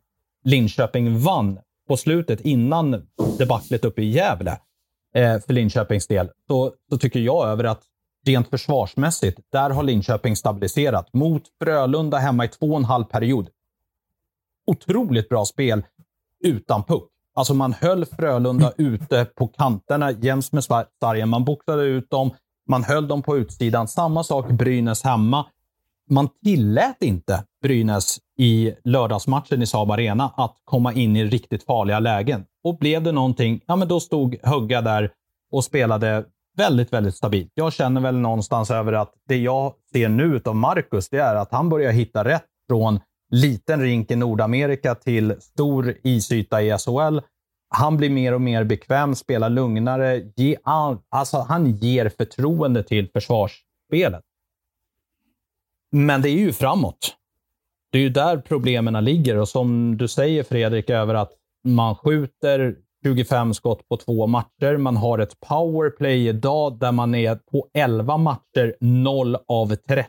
[0.45, 3.07] Linköping vann på slutet innan
[3.39, 4.61] debaclet uppe i Gävle
[5.15, 7.83] eh, för Linköpings del, så, så tycker jag över att
[8.27, 11.13] rent försvarsmässigt, där har Linköping stabiliserat.
[11.13, 13.49] Mot Frölunda hemma i två och en halv period.
[14.67, 15.83] Otroligt bra spel
[16.45, 17.11] utan puck.
[17.35, 21.29] Alltså man höll Frölunda ute på kanterna jäms med sargen.
[21.29, 22.31] Man boxade ut dem,
[22.69, 23.89] man höll dem på utsidan.
[23.89, 25.47] Samma sak Brynäs hemma.
[26.11, 31.99] Man tillät inte Brynäs i lördagsmatchen i Saab Arena att komma in i riktigt farliga
[31.99, 32.45] lägen.
[32.65, 35.11] Och blev det någonting, ja men då stod Högga där
[35.53, 36.25] och spelade
[36.57, 37.53] väldigt, väldigt stabilt.
[37.55, 41.53] Jag känner väl någonstans över att det jag ser nu av Marcus, det är att
[41.53, 47.19] han börjar hitta rätt från liten rink i Nordamerika till stor isyta i SHL.
[47.71, 50.23] Han blir mer och mer bekväm, spelar lugnare.
[50.37, 54.23] Ge all, alltså han ger förtroende till försvarsspelet.
[55.91, 57.15] Men det är ju framåt.
[57.93, 61.33] Det är ju där problemen ligger och som du säger Fredrik, över att
[61.65, 64.77] man skjuter 25 skott på två matcher.
[64.77, 70.09] Man har ett powerplay idag där man är på 11 matcher 0 av 30.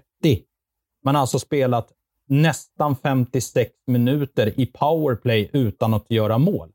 [1.05, 1.91] Man har alltså spelat
[2.27, 6.69] nästan 56 minuter i powerplay utan att göra mål.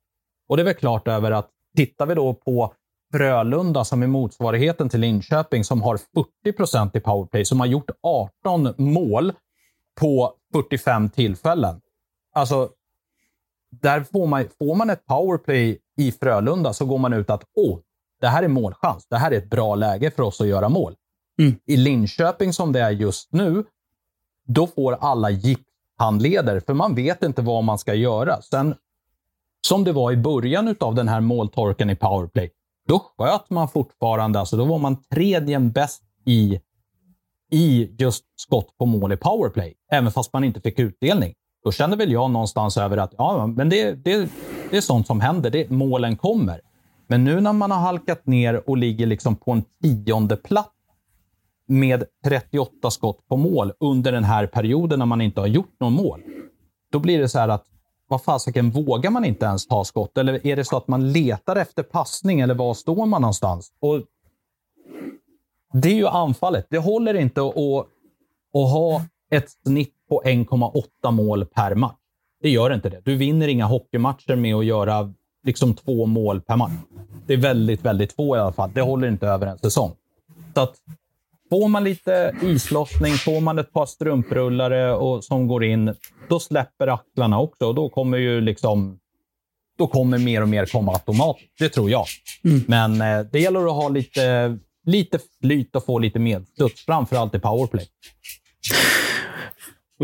[0.48, 2.74] Och det är väl klart över att tittar vi då på
[3.14, 7.90] Frölunda som är motsvarigheten till Linköping som har 40 procent i powerplay, som har gjort
[8.02, 9.32] 18 mål
[10.00, 11.80] på 45 tillfällen.
[12.32, 12.70] Alltså,
[13.70, 17.78] där får man, får man ett powerplay i Frölunda så går man ut att åh,
[18.20, 19.06] det här är målchans.
[19.10, 20.94] Det här är ett bra läge för oss att göra mål.
[21.38, 21.54] Mm.
[21.66, 23.64] I Linköping som det är just nu,
[24.46, 28.42] då får alla gipshandleder, för man vet inte vad man ska göra.
[28.42, 28.74] Sen,
[29.66, 32.50] som det var i början av den här måltorken i powerplay,
[32.88, 36.60] då sköt man fortfarande, alltså då var man tredje bäst i,
[37.50, 41.34] i just skott på mål i powerplay, även fast man inte fick utdelning.
[41.64, 44.28] Då kände väl jag någonstans över att ja, men det, det,
[44.70, 45.50] det är sånt som händer.
[45.50, 46.60] Det, målen kommer.
[47.06, 50.70] Men nu när man har halkat ner och ligger liksom på en tionde plats
[51.66, 55.92] med 38 skott på mål under den här perioden när man inte har gjort någon
[55.92, 56.20] mål.
[56.90, 57.64] Då blir det så här att
[58.14, 60.18] vad fasiken, vågar man inte ens ta skott?
[60.18, 63.72] Eller är det så att man letar efter passning eller var står man någonstans?
[63.80, 64.02] Och
[65.72, 66.66] det är ju anfallet.
[66.70, 71.96] Det håller inte att, att, ha ett snitt på 1,8 mål per match.
[72.42, 73.00] Det gör inte det.
[73.04, 75.12] Du vinner inga hockeymatcher med att göra
[75.46, 76.72] liksom två mål per match.
[77.26, 78.70] Det är väldigt, väldigt få i alla fall.
[78.74, 79.92] Det håller inte över en säsong.
[80.54, 80.76] Så att
[81.54, 85.94] får man lite islossning, får man ett par strumprullare och, som går in,
[86.28, 88.98] då släpper axlarna också och då kommer ju liksom
[89.78, 91.58] då kommer mer och mer komma automatiskt.
[91.58, 92.06] Det tror jag.
[92.44, 92.64] Mm.
[92.68, 97.38] Men eh, det gäller att ha lite, lite flyt och få lite medstuds, framförallt i
[97.38, 97.86] powerplay.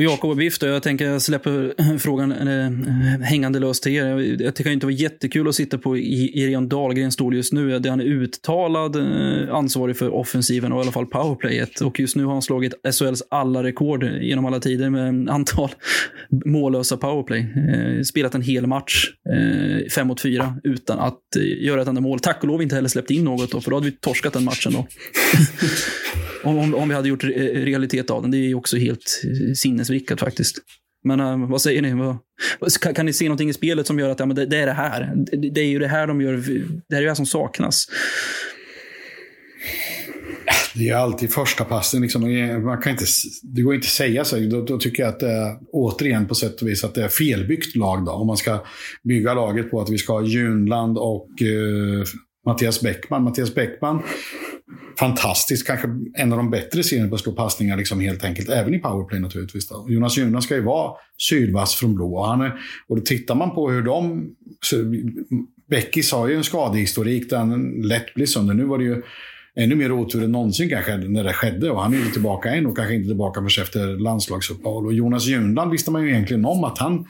[0.01, 4.07] Och Jakob och Biff då, jag tänker jag släpper frågan äh, hängande löst till er.
[4.07, 7.79] Jag, jag tycker inte det var jättekul att sitta på Irene Dahlgrens stol just nu.
[7.79, 11.81] Där han är uttalad äh, ansvarig för offensiven och i alla fall powerplayet.
[11.81, 15.71] Och just nu har han slagit SHLs alla rekord genom alla tider med antal
[16.45, 17.41] mållösa powerplay.
[17.41, 19.07] Äh, spelat en hel match,
[19.95, 21.23] fem mot fyra, utan att
[21.61, 22.21] göra ett enda mål.
[22.21, 24.45] Tack och lov inte heller släppt in något då, för då hade vi torskat den
[24.45, 24.87] matchen då.
[26.43, 28.31] om, om, vi hade gjort realitet av den.
[28.31, 30.57] Det är också helt eh, sinnesvrickat faktiskt.
[31.05, 31.93] Men äh, vad säger ni?
[32.61, 34.57] Vad, kan, kan, ni se någonting i spelet som gör att ja, men det, det
[34.57, 35.13] är det här?
[35.17, 36.33] Det, det, är ju det här de gör.
[36.89, 37.87] Det är det här som saknas.
[40.75, 42.03] Det är alltid första passen.
[42.03, 42.23] Liksom,
[42.65, 43.05] man kan inte,
[43.43, 44.39] det går inte att säga så.
[44.39, 47.09] Då, då tycker jag att det är, återigen på sätt och vis att det är
[47.09, 48.05] felbyggt lag.
[48.05, 48.13] Då.
[48.13, 48.65] Om man ska
[49.03, 52.05] bygga laget på att vi ska ha Junland och uh,
[52.47, 53.23] Mattias Bäckman.
[53.23, 54.03] Mattias Bäckman
[55.01, 58.49] fantastisk, kanske en av de bättre serierna på att slå passningar liksom helt enkelt.
[58.49, 59.69] Även i powerplay naturligtvis.
[59.69, 59.87] Då.
[59.89, 60.93] Jonas Juna ska ju vara
[61.29, 62.17] sydvass från blå.
[62.17, 62.53] Och, han är,
[62.89, 64.29] och då tittar man på hur de...
[65.71, 68.55] Beckis har ju en skadehistorik där han lätt blir sönder.
[68.55, 69.03] Nu var det ju
[69.55, 71.71] ännu mer otur än någonsin kanske när det skedde.
[71.71, 74.87] Och han är ju tillbaka än och kanske inte tillbaka förrän efter landslagsuppehåll.
[74.87, 77.07] Och Jonas Junland visste man ju egentligen om att han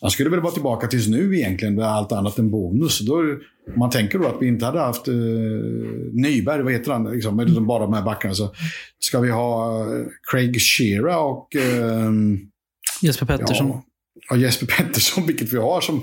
[0.00, 2.98] han skulle väl vara tillbaka tills nu egentligen, med allt annat än bonus.
[2.98, 3.22] Då,
[3.76, 5.14] man tänker då att vi inte hade haft eh,
[6.12, 7.66] Nyberg, vad heter han, liksom, mm.
[7.66, 8.34] bara de här backarna.
[8.34, 8.54] Så
[8.98, 11.56] ska vi ha eh, Craig Shearer och...
[11.56, 12.10] Eh,
[13.02, 13.68] Jesper Pettersson.
[13.68, 13.84] Ja,
[14.30, 15.96] ja, Jesper Pettersson, vilket vi har som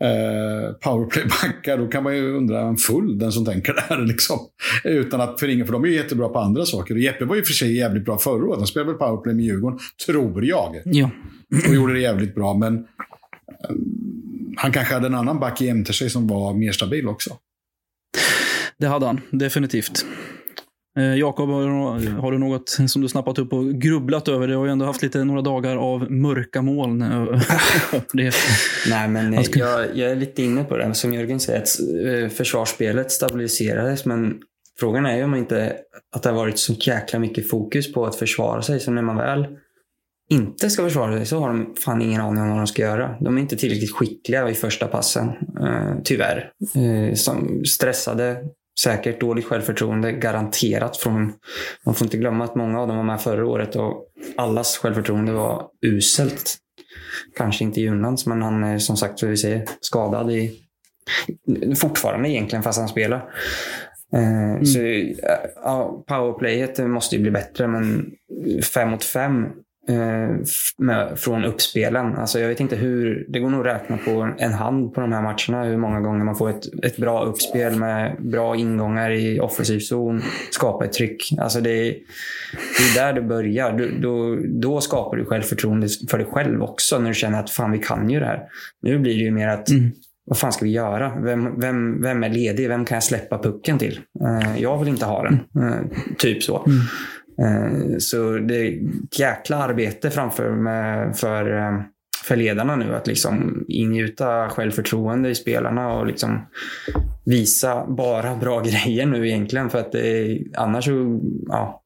[0.00, 1.78] eh, powerplaybackar.
[1.78, 3.98] Då kan man ju undra en full, den som tänker det här.
[4.06, 4.38] Liksom.
[4.84, 6.94] Utan att förringa, för de är ju jättebra på andra saker.
[6.94, 8.58] Och Jeppe var ju för sig jävligt bra förra året.
[8.58, 10.76] Han spelade väl powerplay med Djurgården, tror jag.
[10.84, 11.10] Ja.
[11.68, 12.54] Och gjorde det jävligt bra.
[12.54, 12.86] Men
[14.62, 17.36] han kanske hade en annan back jämte sig som var mer stabil också.
[18.78, 20.06] Det hade han, definitivt.
[20.98, 24.48] Eh, Jakob, har, du- har du något som du snappat upp och grubblat över?
[24.48, 26.98] Det har ju ändå haft lite några dagar av mörka moln.
[28.12, 28.34] det.
[28.88, 30.94] Nej, men Han ska- jag, jag är lite inne på det.
[30.94, 31.68] Som Jörgen säger, att
[32.24, 34.04] eh, försvarsspelet stabiliserades.
[34.04, 34.38] Men
[34.80, 35.76] frågan är ju om inte
[36.16, 38.80] att det har varit så jäkla mycket fokus på att försvara sig.
[38.80, 39.46] Så när man väl
[40.32, 43.16] inte ska försvara sig så har de fan ingen aning om vad de ska göra.
[43.20, 45.28] De är inte tillräckligt skickliga i första passen,
[45.60, 46.52] eh, tyvärr.
[46.74, 48.36] Eh, som stressade,
[48.80, 50.96] säkert dåligt självförtroende, garanterat.
[50.96, 51.32] Från,
[51.86, 55.32] man får inte glömma att många av dem var med förra året och allas självförtroende
[55.32, 56.56] var uselt.
[57.36, 60.52] Kanske inte Junans, men han är som sagt, vi säger, skadad i,
[61.76, 63.18] fortfarande egentligen fast han spelar.
[64.14, 65.16] Eh, Så eh,
[65.64, 68.10] ja, powerplayet måste ju bli bättre, men
[68.74, 69.46] fem mot fem
[70.78, 72.16] med, från uppspelen.
[72.16, 75.12] Alltså jag vet inte hur, det går nog att räkna på en hand på de
[75.12, 79.40] här matcherna hur många gånger man får ett, ett bra uppspel med bra ingångar i
[79.40, 81.32] offensiv zon, skapa ett tryck.
[81.38, 81.94] Alltså det, är,
[82.78, 83.72] det är där det börjar.
[83.72, 87.72] Du, då, då skapar du självförtroende för dig själv också när du känner att fan
[87.72, 88.40] vi kan ju det här.
[88.82, 89.90] Nu blir det ju mer att Mm.
[90.24, 91.12] vad fan ska vi göra?
[91.22, 92.68] Vem, vem, vem är ledig?
[92.68, 94.00] Vem kan jag släppa pucken till?
[94.24, 95.34] Eh, jag vill inte ha den.
[95.34, 95.80] Eh,
[96.18, 96.56] typ så.
[96.56, 96.62] Eh,
[97.42, 101.80] Eh, så det är ett jäkla arbete framför med, för, eh,
[102.24, 106.46] för ledarna nu att liksom ingjuta självförtroende i spelarna och liksom
[107.24, 109.70] visa bara bra grejer nu egentligen.
[109.70, 111.82] För att det är, annars så, ja,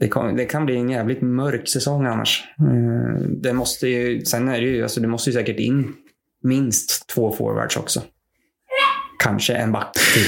[0.00, 2.44] det kan, det kan bli en jävligt mörk säsong annars.
[2.60, 5.92] Eh, det måste ju, sen är det ju, alltså det måste ju säkert in
[6.42, 8.02] minst två forwards också.
[9.18, 10.26] Kanske en back till.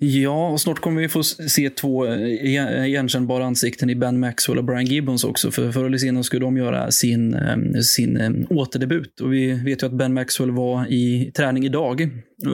[0.00, 4.58] Ja, och snart kommer vi få se två eh, igen- igenkännbara ansikten i Ben Maxwell
[4.58, 5.50] och Brian Gibbons också.
[5.50, 9.20] För förr eller senare skulle de göra sin, eh, sin eh, återdebut.
[9.20, 12.00] Och vi vet ju att Ben Maxwell var i träning idag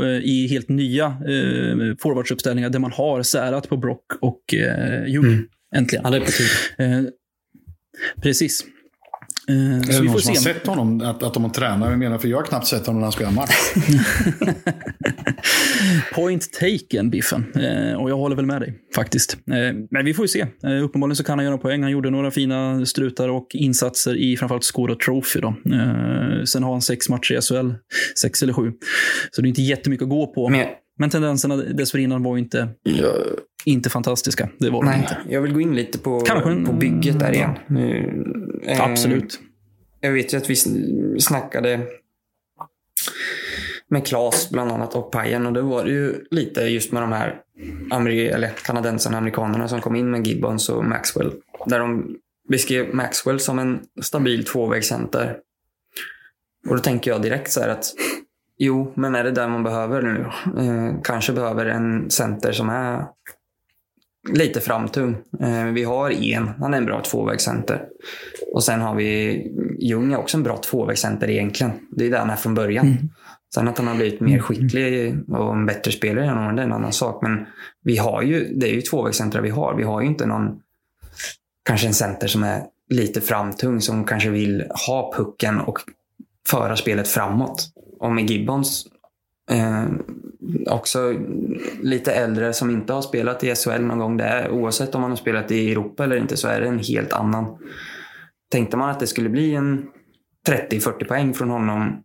[0.03, 5.25] eh, i helt nya eh, forwardsuppställningar där man har särat på Brock och eh, Ljung.
[5.25, 5.45] Mm.
[5.77, 6.05] Äntligen.
[6.05, 6.47] Ja, tid.
[6.79, 7.03] Eh,
[8.23, 8.65] precis.
[9.49, 10.55] Eh, Är det vi någon som har se.
[10.55, 11.91] sett honom, att, att de har tränat?
[11.91, 13.55] Jag menar, för jag har knappt sett honom när han spelar match.
[16.15, 17.45] Point taken, Biffen.
[17.55, 19.37] Eh, och jag håller väl med dig, faktiskt.
[19.51, 20.47] Eh, men vi får ju se.
[20.65, 21.83] Eh, uppenbarligen så kan han göra poäng.
[21.83, 25.41] Han gjorde några fina strutar och insatser i framförallt Skåra Trophy.
[25.41, 25.49] Då.
[25.49, 27.71] Eh, sen har han sex matcher i SHL.
[28.21, 28.73] Sex eller sju.
[29.31, 30.49] Så det är inte jättemycket att gå på.
[30.49, 30.67] Men,
[30.99, 33.15] Men tendenserna dessförinnan var ju inte, jag,
[33.65, 34.49] inte fantastiska.
[34.59, 35.17] Det var de nej, inte.
[35.29, 37.51] jag vill gå in lite på, Kanske på bygget där igen.
[37.67, 38.25] Nu,
[38.67, 39.41] eh, Absolut.
[40.01, 41.81] Jag vet ju att vi sn- snackade
[43.89, 47.13] med Klas bland annat och Pajen och då var det ju lite just med de
[47.13, 47.41] här
[47.91, 51.33] Ameri- eller kanadensarna, amerikanerna som kom in med Gibbons och Maxwell.
[51.67, 52.17] Där de
[52.49, 55.37] beskrev Maxwell som en stabil tvåvägscenter.
[56.69, 57.85] Och då tänker jag direkt så här att
[58.59, 60.27] jo, men är det där man behöver nu?
[60.63, 63.05] Eh, kanske behöver en center som är
[64.33, 65.17] lite framtung.
[65.41, 67.85] Eh, vi har en, han är en bra tvåvägscenter.
[68.53, 69.43] Och sen har vi
[69.79, 71.73] Ljung är också en bra tvåvägscenter egentligen.
[71.91, 73.11] Det är där han är från början.
[73.55, 76.67] Sen att han har blivit mer skicklig och en bättre spelare än honom, det är
[76.67, 77.23] en annan sak.
[77.23, 77.47] Men
[77.85, 79.75] vi har ju, det är ju tvåvägscentrar vi har.
[79.75, 80.61] Vi har ju inte någon,
[81.65, 85.79] kanske en center som är lite framtung, som kanske vill ha pucken och
[86.49, 87.69] föra spelet framåt.
[88.05, 88.87] Och med Gibbons,
[89.51, 89.85] eh,
[90.67, 91.15] också
[91.83, 94.17] lite äldre som inte har spelat i SHL någon gång.
[94.17, 96.79] Det är, oavsett om man har spelat i Europa eller inte så är det en
[96.79, 97.59] helt annan.
[98.51, 99.87] Tänkte man att det skulle bli en
[100.49, 102.03] 30-40 poäng från honom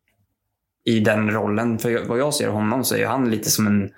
[0.86, 1.80] i den rollen.
[1.80, 3.90] För vad jag ser honom så är han lite som en...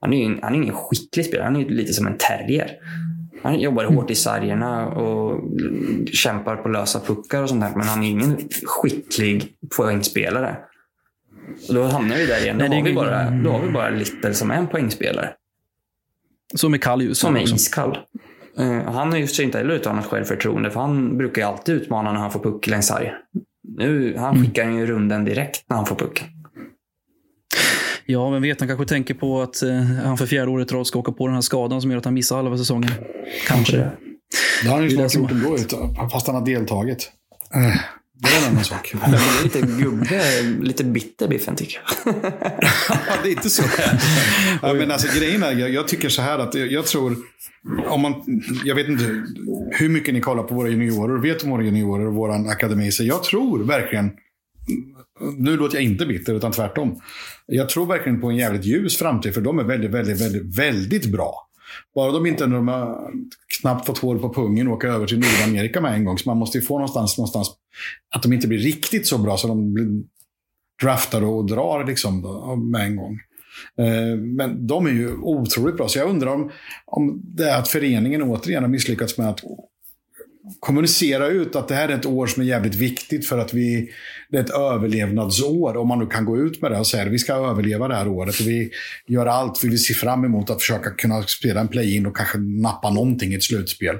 [0.00, 1.44] Han är ju en, han är ingen skicklig spelare.
[1.44, 2.70] Han är lite som en terrier.
[3.42, 5.40] Han jobbar hårt i sargerna och
[6.12, 7.72] kämpar på lösa puckar och sånt där.
[7.76, 8.36] Men han är ingen
[8.66, 10.56] skicklig poängspelare.
[11.68, 12.58] Och då hamnar vi där igen.
[12.58, 14.66] Då, Nej, det är har, vi bara, då har vi bara Little som är en
[14.66, 15.30] poängspelare.
[16.54, 17.54] Som är kall just Som nu är också.
[17.54, 17.98] iskall.
[18.58, 20.70] Eh, han har ju sig inte heller uttalat självförtroende.
[20.70, 23.12] För han brukar ju alltid utmana när han får puck längs sarg.
[23.78, 24.46] Nu, han Mm.
[24.46, 26.26] skickar ju runden direkt när han får pucken.
[28.06, 30.86] Ja, vem vet, han kanske tänker på att eh, han för fjärde året i rad
[30.86, 32.90] ska åka på den här skadan som gör att han missar halva säsongen.
[33.48, 33.90] Kanske det.
[34.62, 35.32] Det har han ju snart som- gjort
[35.72, 37.12] ändå, fast han har deltagit.
[37.54, 37.76] Eh,
[38.24, 38.94] Det är en annan sak.
[39.10, 42.14] Det är lite gubbe, lite bitter Biffen tycker jag.
[42.88, 43.62] Ja, det är inte så.
[44.62, 47.16] ja, men alltså, grejen är, jag, jag tycker så här att jag, jag tror,
[47.88, 48.14] om man,
[48.64, 49.22] jag vet inte
[49.70, 52.92] hur mycket ni kollar på våra juniorer vet om våra juniorer och vår akademi.
[52.92, 54.10] Så jag tror verkligen,
[55.38, 57.00] nu låter jag inte bitter utan tvärtom.
[57.46, 61.06] Jag tror verkligen på en jävligt ljus framtid för de är väldigt, väldigt, väldigt, väldigt
[61.12, 61.48] bra.
[61.94, 63.10] Bara de inte när de har
[63.60, 66.18] knappt fått hår på pungen åka över till Nordamerika med en gång.
[66.18, 67.50] Så man måste ju få någonstans, någonstans
[68.14, 70.02] att de inte blir riktigt så bra så de blir
[70.82, 73.18] draftade och drar liksom då, med en gång.
[73.78, 75.88] Eh, men de är ju otroligt bra.
[75.88, 76.50] Så jag undrar om,
[76.86, 79.40] om det är att föreningen återigen har misslyckats med att
[80.60, 83.90] kommunicera ut att det här är ett år som är jävligt viktigt för att vi,
[84.30, 85.76] det är ett överlevnadsår.
[85.76, 87.94] Om man nu kan gå ut med det och säga att vi ska överleva det
[87.94, 88.40] här året.
[88.40, 88.70] Och vi
[89.06, 92.38] gör allt, vi vill se fram emot att försöka kunna spela en play-in och kanske
[92.38, 93.94] nappa någonting i ett slutspel.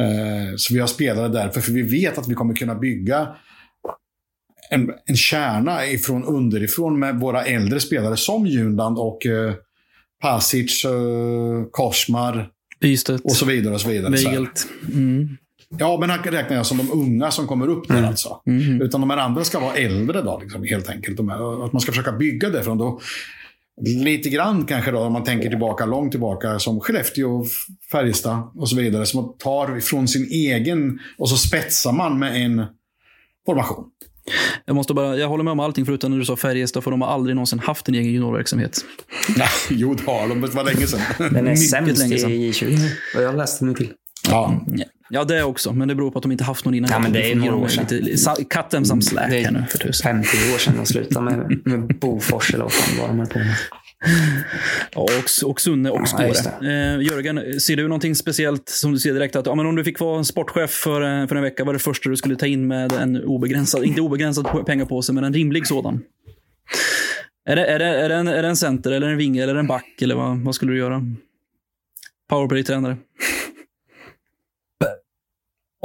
[0.00, 3.28] Eh, så vi har spelare därför, för vi vet att vi kommer kunna bygga
[4.70, 9.54] en, en kärna ifrån underifrån med våra äldre spelare som Junland och eh,
[10.22, 10.90] Pasic, eh,
[11.70, 12.48] Kosmar
[12.80, 13.24] Bystedt.
[13.24, 13.74] och så vidare.
[13.74, 14.12] Och så vidare.
[14.12, 14.66] Weigelt.
[14.92, 15.36] Mm.
[15.78, 18.40] Ja, men han räknar jag som de unga som kommer upp där alltså.
[18.46, 18.82] Mm.
[18.82, 21.20] Utan de här andra ska vara äldre då, liksom, helt enkelt.
[21.20, 23.00] Här, att man ska försöka bygga det från då.
[23.80, 27.44] Lite grann kanske då, om man tänker tillbaka, långt tillbaka, som Skellefteå,
[27.92, 29.06] Färjestad och så vidare.
[29.06, 32.64] Som tar från sin egen och så spetsar man med en
[33.46, 33.84] formation.
[34.64, 37.00] Jag, måste bara, jag håller med om allting förutom när du sa Färjestad, för de
[37.00, 38.84] har aldrig någonsin haft en egen juniorverksamhet.
[39.36, 40.40] Nej, jo, det har de.
[40.40, 41.00] Det var länge sedan.
[41.18, 42.30] Den är sämst i sedan.
[42.30, 42.88] J20.
[43.14, 43.92] Vad jag läste mig till.
[44.28, 44.64] Ja.
[45.10, 45.72] Ja, det också.
[45.72, 46.90] Men det beror på att de inte haft någon innan.
[46.90, 47.86] Ja, men det är några år sedan.
[47.90, 50.24] Lite, cut them some slack Det är här nu för tusan.
[50.24, 53.38] 50 år sedan de slutade med, med Bofors eller vad fan var de höll på
[53.38, 53.54] med.
[54.94, 56.28] Ja, och, och Sunne och Ja, Skåre.
[56.28, 59.76] just eh, Jörgen, ser du någonting speciellt som du ser direkt att ja, men om
[59.76, 62.36] du fick vara sportchef för, eh, för en vecka, vad är det första du skulle
[62.36, 66.00] ta in med en obegränsad, inte obegränsad pengapåse, men en rimlig sådan?
[67.48, 69.54] Är det, är det, är det, en, är det en center, eller en vinge, eller
[69.54, 71.02] en back, eller vad, vad skulle du göra?
[72.30, 72.96] Powerplay-tränare.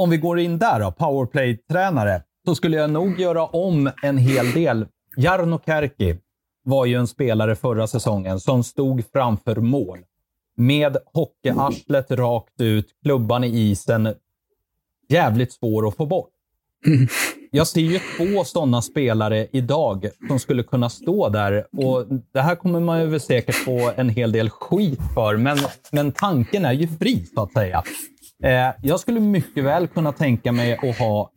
[0.00, 4.52] Om vi går in där då, powerplay-tränare, så skulle jag nog göra om en hel
[4.52, 4.86] del.
[5.16, 6.16] Jarno Kärki
[6.64, 9.98] var ju en spelare förra säsongen som stod framför mål.
[10.56, 14.14] Med hockeyarslet rakt ut, klubban i isen.
[15.08, 16.30] Jävligt svår att få bort.
[17.50, 21.66] Jag ser ju två sådana spelare idag som skulle kunna stå där.
[21.72, 25.58] Och Det här kommer man ju säkert få en hel del skit för, men,
[25.92, 27.82] men tanken är ju fri så att säga.
[28.42, 31.30] Eh, jag skulle mycket väl kunna tänka mig att ha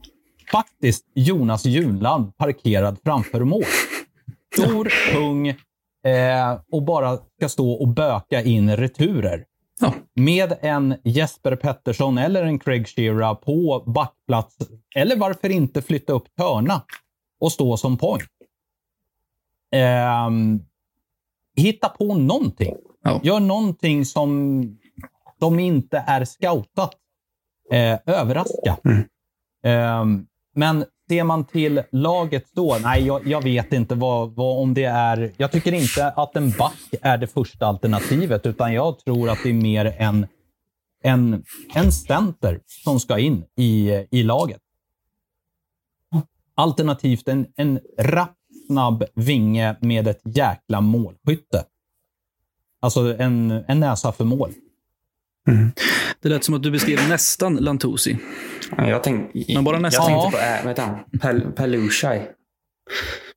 [0.52, 3.64] faktiskt Jonas Junland parkerad framför mål.
[4.56, 9.46] Stor, tung eh, och bara ska stå och böka in returer.
[9.80, 9.94] Ja.
[10.16, 14.58] Med en Jesper Pettersson eller en Craig Shearer på backplats.
[14.96, 16.82] Eller varför inte flytta upp Törna
[17.40, 18.24] och stå som point.
[19.72, 20.60] Ehm,
[21.56, 22.76] hitta på någonting.
[23.04, 23.20] Ja.
[23.24, 24.62] Gör någonting som
[25.44, 26.96] de inte är scoutat.
[27.72, 28.78] Eh, överraska.
[29.64, 30.26] Ehm,
[30.56, 32.78] men ser man till laget då?
[32.82, 35.32] Nej, jag, jag vet inte vad, vad om det är.
[35.38, 39.50] Jag tycker inte att en back är det första alternativet, utan jag tror att det
[39.50, 40.28] är mer en,
[41.04, 41.44] en,
[41.76, 44.62] en center som ska in i, i laget.
[46.56, 51.66] Alternativt en, en rapp, snabb vinge med ett jäkla målskytte.
[52.80, 54.54] Alltså en, en näsa för mål.
[56.22, 58.18] Det lät som att du beskrev nästan Lantusi.
[58.78, 60.12] Ja, Jag, tänk, Men bara nästan.
[60.12, 61.20] jag tänkte på, äh, han?
[61.22, 62.32] Pel, Pelushaj.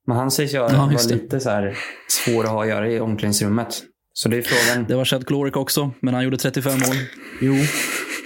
[0.07, 1.77] Men han sägs ju Ja, vara lite så här
[2.09, 3.67] svår att ha att göra i omklädningsrummet.
[4.13, 4.85] Så det är frågan.
[4.87, 6.95] Det var Chad Klorik också, men han gjorde 35 mål.
[7.41, 7.53] Jo.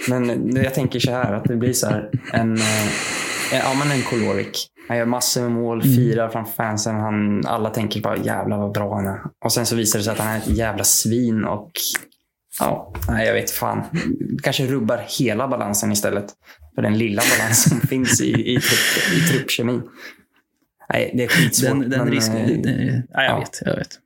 [0.08, 2.86] Men jag tänker så här att det blir så här en, eh,
[3.52, 4.68] ja men en Kolorik.
[4.88, 6.94] Han gör massor med mål, firar framför fansen.
[6.94, 9.20] Han, alla tänker bara jävlar vad bra han är.
[9.44, 11.70] Och sen så visar det sig att han är ett jävla svin och
[12.60, 13.82] ja, nej jag vet fan.
[14.42, 16.24] Kanske rubbar hela balansen istället.
[16.74, 19.82] För den lilla balans som finns i, i, trupp, i truppkemin.
[20.92, 21.68] Nej, det är skitsvårt.
[21.70, 22.36] Den, den men, risken...
[22.36, 23.38] eh, det- ja, jag ja.
[23.38, 23.62] vet.
[23.64, 23.98] Jag vet.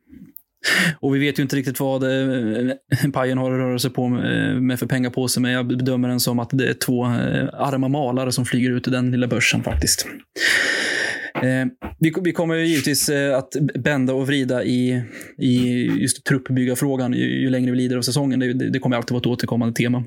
[1.01, 2.75] Och vi vet ju inte riktigt vad eh,
[3.13, 6.39] Pajen har att röra sig på med, med för pengapåse, men jag bedömer den som
[6.39, 10.07] att det är två eh, arma malare som flyger ut i den lilla börsen faktiskt.
[11.43, 11.67] Eh,
[11.99, 15.03] vi, vi kommer ju givetvis eh, att bända och vrida i,
[15.39, 18.41] i just truppbyggarfrågan ju, ju längre vi lider av säsongen.
[18.41, 20.05] Det, det, det kommer alltid vara ett återkommande tema.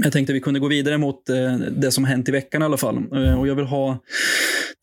[0.00, 2.76] Jag tänkte vi kunde gå vidare mot eh, det som hänt i veckan i alla
[2.76, 2.96] fall.
[2.96, 3.98] Eh, och jag vill ha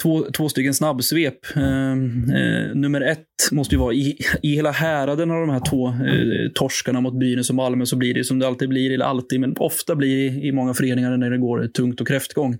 [0.02, 1.56] två, två stycken snabbsvep.
[1.56, 5.88] Eh, eh, nummer ett måste ju vara i, i hela häraden av de här två
[5.88, 9.40] eh, torskarna mot Brynäs och Malmö så blir det som det alltid blir, eller alltid,
[9.40, 12.58] men ofta blir det i många föreningar när det går tungt och kräftgång.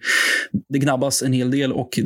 [0.70, 2.00] Det gnabbas en hel del och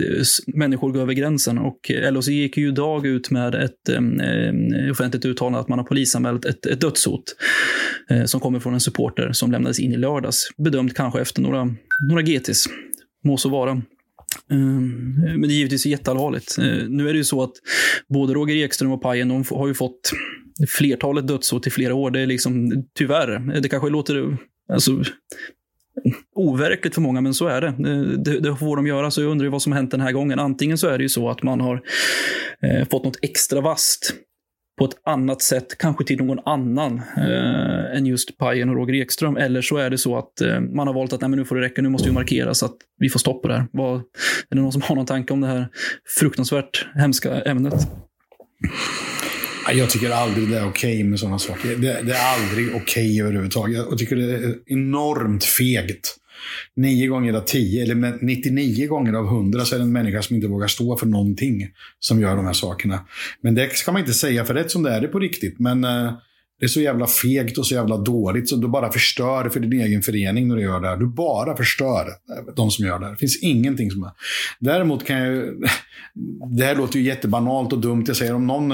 [0.48, 1.58] människor går över gränsen.
[1.58, 5.80] Och eh, LHC gick ju idag ut med ett eh, eh, offentligt uttalande att man
[5.80, 7.24] har polisanmält ett, ett dödshot
[8.10, 9.98] eh, som kommer från en supporter som lämnades in i
[10.34, 10.50] lördags.
[10.58, 11.76] Bedömt kanske efter några,
[12.10, 12.66] några GTs.
[13.24, 13.72] Må så vara.
[14.52, 16.58] Ehm, men det är givetvis jätteallvarligt.
[16.58, 17.54] Ehm, nu är det ju så att
[18.10, 20.12] både Roger Ekström och Pajen de har ju fått
[20.68, 22.12] flertalet dödsåt i flera år.
[22.12, 24.38] Det är liksom, tyvärr, det kanske låter
[24.74, 25.04] alltså,
[26.36, 27.68] overkligt för många, men så är det.
[27.68, 28.40] Ehm, det.
[28.40, 30.40] Det får de göra, så jag undrar ju vad som har hänt den här gången.
[30.40, 31.82] Antingen så är det ju så att man har
[32.62, 34.14] eh, fått något extra vasst
[34.78, 39.38] på ett annat sätt, kanske till någon annan eh, än just Pajen och Roger Ekström.
[39.38, 41.56] Eller så är det så att eh, man har valt att Nej, men nu får
[41.56, 43.68] det räcka, nu måste vi markera så att vi får stopp på det här.
[43.72, 45.68] Vad, är det någon som har någon tanke om det här
[46.20, 47.88] fruktansvärt hemska ämnet?
[49.74, 51.76] Jag tycker aldrig det är okej okay med sådana saker.
[51.76, 53.78] Det, det, är aldrig okej okay överhuvudtaget.
[53.90, 56.16] Jag tycker det är enormt fegt.
[56.76, 60.36] 9 gånger av 10, eller 99 gånger av hundra, så är det en människa som
[60.36, 61.68] inte vågar stå för någonting
[62.00, 63.00] som gör de här sakerna.
[63.42, 65.60] Men det ska man inte säga, för rätt som det är det på riktigt.
[65.60, 66.14] Men eh,
[66.60, 69.82] det är så jävla fegt och så jävla dåligt, så du bara förstör för din
[69.82, 70.98] egen förening när du gör det här.
[70.98, 72.08] Du bara förstör
[72.56, 73.12] de som gör det här.
[73.12, 74.12] Det finns ingenting som är...
[74.60, 75.54] Däremot kan jag...
[76.58, 78.04] Det här låter ju jättebanalt och dumt.
[78.08, 78.74] Jag säger om någon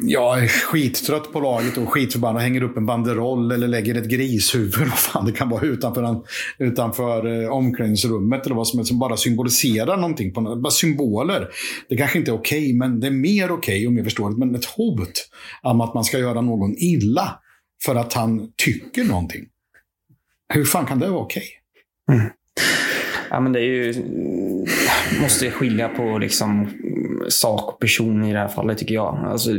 [0.00, 4.08] jag är skittrött på laget och skitförbannad och hänger upp en banderoll eller lägger ett
[4.08, 6.22] grishuvud, vad fan det kan vara, utanför,
[6.58, 10.32] utanför eh, omklädningsrummet eller vad som helst, som bara symboliserar någonting.
[10.32, 11.48] På, bara symboler.
[11.88, 14.30] Det kanske inte är okej, okay, men det är mer okej okay, om jag förstår
[14.30, 14.36] det.
[14.36, 15.28] Men ett hot
[15.62, 17.38] om att man ska göra någon illa
[17.84, 19.44] för att han tycker någonting.
[20.54, 21.44] Hur fan kan det vara okej?
[22.08, 22.20] Okay?
[22.20, 22.32] Mm.
[23.32, 23.90] Ja, men det är ju...
[23.92, 24.66] Mm,
[25.22, 26.68] måste skilja på liksom
[27.28, 29.18] sak och person i det här fallet tycker jag.
[29.24, 29.50] Alltså,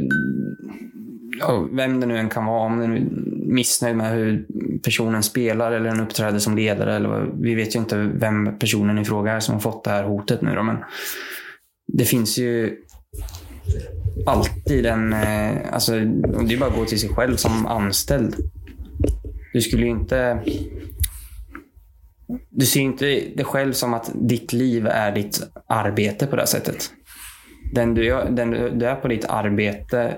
[1.71, 3.05] vem det nu än kan vara, om den är
[3.53, 4.45] missnöjd med hur
[4.83, 6.95] personen spelar eller den uppträder som ledare.
[6.95, 10.03] Eller vi vet ju inte vem personen i fråga är som har fått det här
[10.03, 10.55] hotet nu.
[10.55, 10.77] Då, men
[11.87, 12.77] det finns ju
[14.25, 15.13] alltid en...
[15.13, 15.91] Eh, alltså,
[16.47, 18.35] det är bara att gå till sig själv som anställd.
[19.53, 20.39] Du skulle ju inte...
[22.49, 23.05] Du ser inte
[23.35, 26.91] det själv som att ditt liv är ditt arbete på det här sättet
[27.73, 30.15] den du, är, den du är på ditt arbete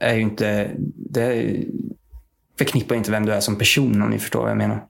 [0.00, 0.70] är ju inte...
[0.96, 1.56] Det
[2.58, 4.84] förknippar inte vem du är som person om ni förstår vad jag menar.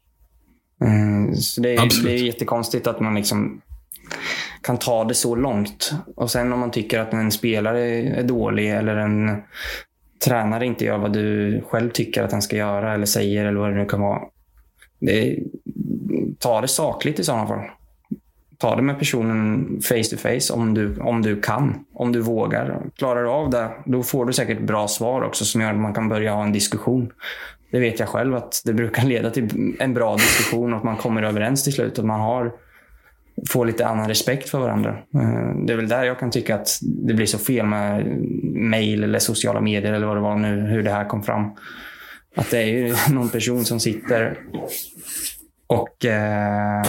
[0.84, 3.60] Mm, så det är, det är jättekonstigt att man liksom
[4.62, 5.92] kan ta det så långt.
[6.16, 7.80] Och sen om man tycker att en spelare
[8.20, 9.42] är dålig eller en
[10.24, 13.70] tränare inte gör vad du själv tycker att han ska göra eller säger eller vad
[13.70, 14.20] det nu kan vara.
[15.00, 15.38] Det,
[16.38, 17.62] ta det sakligt i sådana fall
[18.62, 21.84] ta det med personen face to face om du, om du kan.
[21.94, 22.82] Om du vågar.
[22.96, 25.94] Klarar du av det, då får du säkert bra svar också som gör att man
[25.94, 27.12] kan börja ha en diskussion.
[27.70, 30.96] Det vet jag själv att det brukar leda till en bra diskussion och att man
[30.96, 31.98] kommer överens till slut.
[31.98, 32.52] Att man har,
[33.48, 34.90] får lite annan respekt för varandra.
[34.90, 38.06] Eh, det är väl där jag kan tycka att det blir så fel med
[38.54, 41.50] mail eller sociala medier eller vad det var nu, hur det här kom fram.
[42.36, 44.38] Att det är ju någon person som sitter
[45.72, 46.80] och eh,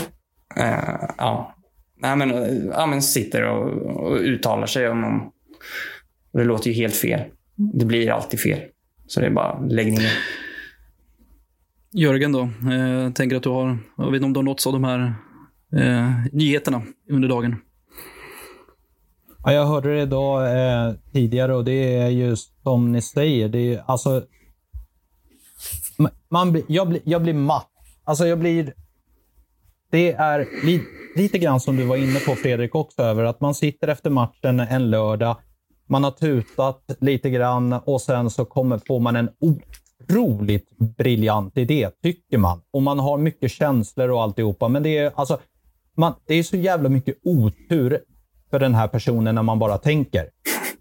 [0.56, 1.56] eh, ja,
[1.98, 2.30] nej, men,
[2.68, 5.32] ja, men sitter och, och uttalar sig om dem.
[6.34, 7.22] det låter ju helt fel.
[7.56, 8.60] Det blir alltid fel.
[9.08, 10.12] Så det är bara lägg ner.
[11.92, 14.74] Jörgen då, eh, tänker att du har, jag vet inte om du har nåtts av
[14.74, 15.14] de här
[15.76, 17.56] eh, nyheterna under dagen?
[19.44, 23.50] Ja, jag hörde det idag eh, tidigare och det är just som ni säger.
[23.50, 24.24] Det är, alltså,
[26.30, 27.73] man, jag, blir, jag blir matt.
[28.04, 28.74] Alltså jag blir
[29.92, 30.82] det är li
[31.16, 34.60] lite grann som du var inne på Fredrik också, över att man sitter efter matchen
[34.60, 35.38] en lördag,
[35.88, 41.90] man har tutat lite grann och sen så kommer, får man en otroligt briljant idé,
[42.04, 42.62] tycker man.
[42.72, 45.40] Och man har mycket känslor och alltihopa, men det är, alltså,
[45.98, 48.00] man, det är så jävla mycket otur
[48.50, 50.30] för den här personen när man bara tänker.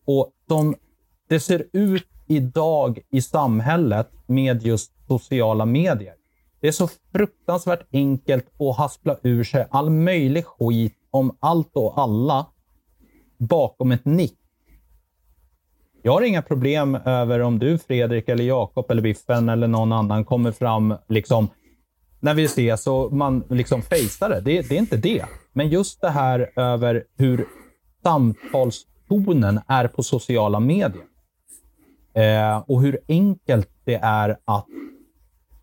[0.04, 0.74] Och de,
[1.28, 6.14] det ser ut idag i samhället med just sociala medier
[6.62, 12.00] det är så fruktansvärt enkelt att haspla ur sig all möjlig skit om allt och
[12.00, 12.46] alla
[13.38, 14.38] bakom ett nick.
[16.02, 20.24] Jag har inga problem över om du, Fredrik, eller Jakob, eller Biffen eller någon annan
[20.24, 21.48] kommer fram liksom,
[22.20, 24.40] när vi ses och man liksom fejsar det.
[24.40, 24.68] det.
[24.68, 25.24] Det är inte det.
[25.52, 27.46] Men just det här över hur
[28.02, 31.04] samtalstonen är på sociala medier.
[32.14, 34.66] Eh, och hur enkelt det är att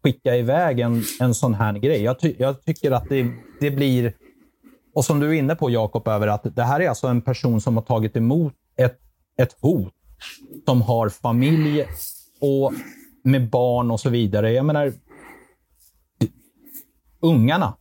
[0.03, 2.03] skicka iväg en, en sån här grej.
[2.03, 4.13] Jag, ty jag tycker att det, det blir,
[4.93, 7.61] och som du är inne på Jakob, över att det här är alltså en person
[7.61, 8.99] som har tagit emot ett,
[9.37, 9.93] ett hot,
[10.65, 11.85] som har familj
[12.41, 12.73] och
[13.23, 14.51] med barn och så vidare.
[14.51, 14.93] Jag menar,
[17.21, 17.73] ungarna.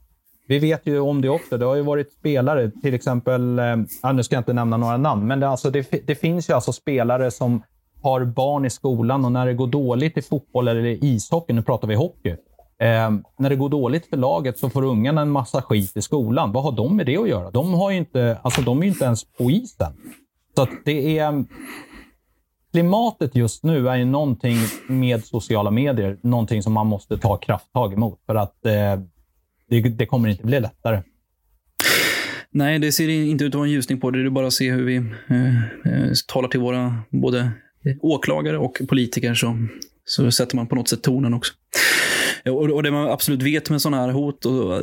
[0.49, 1.59] Vi vet ju om det också.
[1.59, 5.27] Det har ju varit spelare, till exempel, eh, nu ska jag inte nämna några namn,
[5.27, 7.63] men det, alltså, det, det finns ju alltså spelare som
[8.03, 11.89] har barn i skolan och när det går dåligt i fotboll eller ishockey, nu pratar
[11.89, 12.31] vi hockey.
[12.81, 16.53] Eh, när det går dåligt för laget så får ungarna en massa skit i skolan.
[16.53, 17.51] Vad har de med det att göra?
[17.51, 19.93] De, har inte, alltså, de är ju inte ens på isen.
[20.57, 21.29] Så att det är...
[21.29, 21.47] Mm,
[22.73, 24.57] klimatet just nu är ju någonting
[24.89, 28.21] med sociala medier, någonting som man måste ta krafttag emot.
[28.27, 28.73] För att eh,
[29.69, 31.03] det, det kommer inte bli lättare.
[32.51, 34.23] Nej, det ser inte ut att vara en ljusning på det.
[34.23, 35.57] Det är bara att se hur vi eh,
[35.93, 37.51] eh talar till våra både
[38.01, 39.67] åklagare och politiker så,
[40.05, 41.53] så sätter man på något sätt tonen också.
[42.45, 44.55] Och, och det man absolut vet med sådana här hot, och,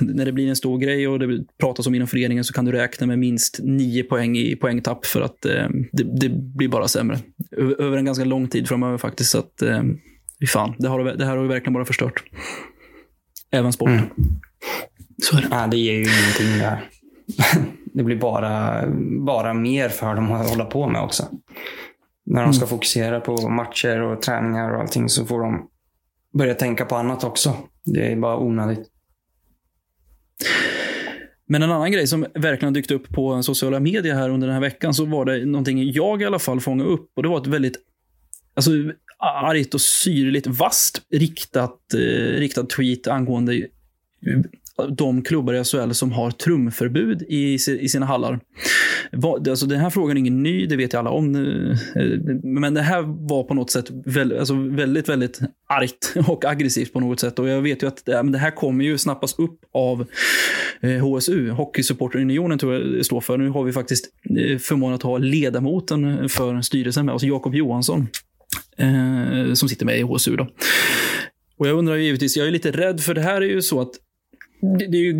[0.00, 2.72] när det blir en stor grej och det pratas om inom föreningen så kan du
[2.72, 7.18] räkna med minst nio poäng i poängtapp för att eh, det, det, blir bara sämre.
[7.56, 9.30] Över, en ganska lång tid framöver faktiskt.
[9.30, 9.82] Så att, eh,
[10.48, 12.22] fan, det, har, det här har ju verkligen bara förstört.
[13.50, 13.98] Även sporten.
[13.98, 14.10] Mm.
[15.22, 15.48] Så är det.
[15.50, 16.88] Ja, det ger ju ingenting där.
[17.92, 18.84] det blir bara,
[19.26, 21.28] bara mer för dem att hålla på med också.
[22.30, 22.68] När de ska mm.
[22.68, 25.68] fokusera på matcher och träningar och allting så får de
[26.38, 27.56] börja tänka på annat också.
[27.84, 28.90] Det är bara onödigt.
[31.46, 34.60] Men en annan grej som verkligen dykt upp på sociala medier här under den här
[34.60, 37.46] veckan så var det någonting jag i alla fall fångade upp och det var ett
[37.46, 37.76] väldigt
[38.54, 38.70] alltså,
[39.18, 43.66] argt och syrligt vasst riktat, eh, riktat tweet angående
[44.86, 48.40] de klubbar i SHL som har trumförbud i, i sina hallar.
[49.22, 51.34] Alltså, den här frågan är ingen ny, det vet ju alla om.
[51.36, 52.02] Eh,
[52.42, 57.00] men det här var på något sätt väldigt, alltså väldigt, väldigt argt och aggressivt på
[57.00, 57.38] något sätt.
[57.38, 60.06] Och jag vet ju att det här kommer ju snappas upp av
[60.80, 63.38] eh, HSU, Hockeysupporterunionen tror jag det står för.
[63.38, 64.06] Nu har vi faktiskt
[64.38, 68.08] eh, förmånen att ha ledamoten för styrelsen med oss, Jakob Johansson,
[68.76, 70.36] eh, som sitter med i HSU.
[70.36, 70.48] Då.
[71.58, 73.90] Och jag undrar givetvis, jag är lite rädd för det här är ju så att
[74.60, 75.12] det, det är ju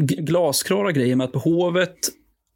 [0.00, 1.96] glasklara grejer med att på Hovet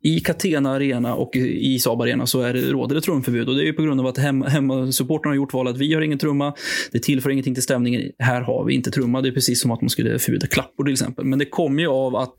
[0.05, 3.49] i Catena Arena och i Saab Arena så är det, råder det trumförbud.
[3.49, 5.95] Och det är ju på grund av att hem, hemmasupportrarna har gjort valet att vi
[5.95, 6.55] har ingen trumma.
[6.93, 8.11] Det tillför ingenting till stämningen.
[8.19, 9.21] Här har vi inte trumma.
[9.21, 11.25] Det är precis som att man skulle förbjuda klappor till exempel.
[11.25, 12.37] Men det kommer ju av att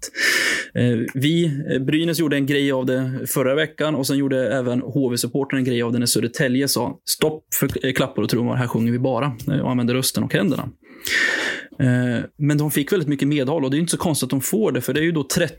[0.74, 4.82] eh, vi, eh, Brynäs gjorde en grej av det förra veckan och sen gjorde även
[4.82, 8.56] HV-supportrarna en grej av det när Södertälje sa stopp för eh, klappor och trummor.
[8.56, 10.70] Här sjunger vi bara eh, och använder rösten och händerna.
[11.80, 14.42] Eh, men de fick väldigt mycket medhåll och det är inte så konstigt att de
[14.42, 15.56] får det, för det är ju då 30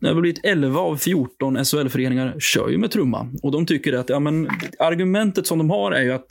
[0.00, 3.28] det har blivit 11 av 14 SHL-föreningar kör ju med trumma.
[3.42, 4.48] Och de tycker att, ja men
[4.78, 6.26] argumentet som de har är ju att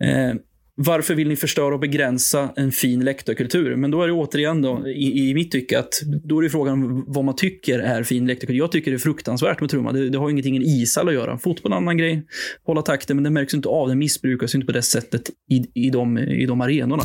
[0.00, 0.34] eh,
[0.76, 3.76] varför vill ni förstöra och begränsa en fin läktarkultur?
[3.76, 7.04] Men då är det återigen då, i, i mitt tycke att då är det frågan
[7.06, 8.58] vad man tycker är fin läktarkultur.
[8.58, 9.92] Jag tycker det är fruktansvärt med trumma.
[9.92, 11.38] Det, det har ingenting med ishall att göra.
[11.38, 12.26] Fotboll är en annan grej.
[12.66, 13.88] Hålla takten, men det märks inte av.
[13.88, 17.04] Det missbrukas inte på det sättet i, i, de, i de arenorna.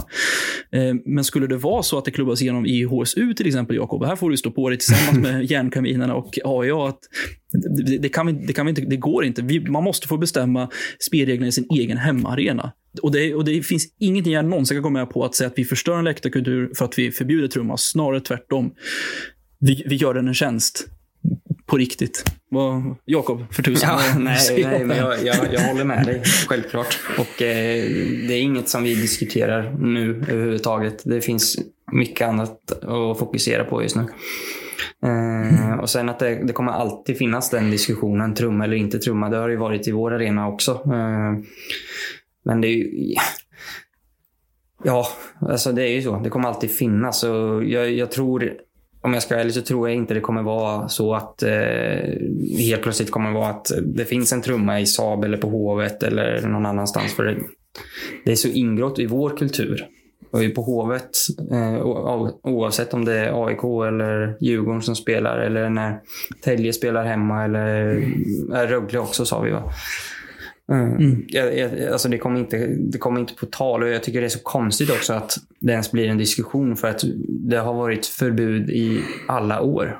[0.72, 4.06] Eh, men skulle det vara så att det klubbas igenom i HSU till exempel, Jakob,
[4.06, 7.00] här får du stå på dig tillsammans med järnkaminerna och AIA, att
[7.52, 9.41] det, det, kan vi, det, kan vi inte, det går inte.
[9.41, 10.70] Vi, man måste få bestämma
[11.00, 12.72] spelreglerna i sin egen hemmaarena.
[13.02, 15.58] Och det, och det finns ingenting jag någonsin kan komma med på att säga att
[15.58, 17.78] vi förstör en läktarkultur för att vi förbjuder trumma.
[17.78, 18.72] Snarare tvärtom.
[19.60, 20.88] Vi, vi gör den en tjänst.
[21.66, 22.24] På riktigt.
[23.06, 23.89] Jakob, för tusan.
[23.89, 27.00] Ja, nej, nej, men jag, jag, jag, håller med dig, självklart.
[27.18, 27.84] Och eh,
[28.28, 31.02] Det är inget som vi diskuterar nu överhuvudtaget.
[31.06, 31.60] Det finns
[31.91, 34.06] mycket annat att fokusera på just nu.
[35.04, 35.80] Mm.
[35.80, 39.30] och sen att det, det, kommer alltid finnas den diskussionen, trumma eller inte trumma.
[39.30, 40.72] Det har ju varit i vår arena också.
[40.72, 41.45] Eh,
[42.45, 43.16] men det är ju...
[44.84, 45.08] Ja,
[45.39, 46.20] alltså det är ju så.
[46.20, 47.24] Det kommer alltid finnas.
[47.24, 48.54] Och jag, jag tror,
[49.02, 51.50] om jag ska vara ärlig, så tror jag inte det kommer vara så att eh,
[52.58, 56.47] helt plötsligt kommer vara att det finns en trumma i Saab eller på Hovet eller
[56.47, 57.14] någon annanstans.
[57.14, 57.38] För det,
[58.26, 59.88] det är så ingrått i vår kultur.
[60.32, 61.10] Och på Hovet,
[61.52, 61.82] eh,
[62.44, 66.00] oavsett om det är AIK eller Djurgården som spelar eller när
[66.42, 67.98] Tälje spelar hemma eller
[68.54, 69.74] äh, Rögle också sa vi va.
[70.72, 70.98] Mm.
[70.98, 71.26] mm.
[71.28, 74.28] Jag, jag, alltså det, kommer inte, det kommer inte på tal och jag tycker det
[74.28, 78.06] är så konstigt också att det ens blir en diskussion för att det har varit
[78.06, 80.00] förbud i alla år.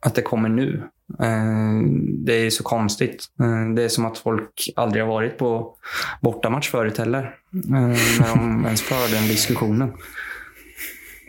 [0.00, 0.82] Att det kommer nu.
[1.18, 1.80] Eh,
[2.24, 3.26] det är så konstigt.
[3.40, 5.74] Eh, det är som att folk aldrig har varit på
[6.22, 7.34] bortamatch förut heller.
[7.54, 7.80] Eh,
[8.20, 9.92] när de ens för den diskussionen.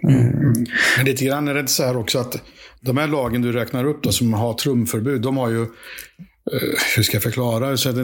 [0.03, 0.53] Mm.
[0.97, 2.41] Men lite grann är det så här också att
[2.82, 5.65] de här lagen du räknar upp då, som har trumförbud, de har ju
[6.95, 7.77] hur ska jag förklara?
[7.77, 7.95] Så att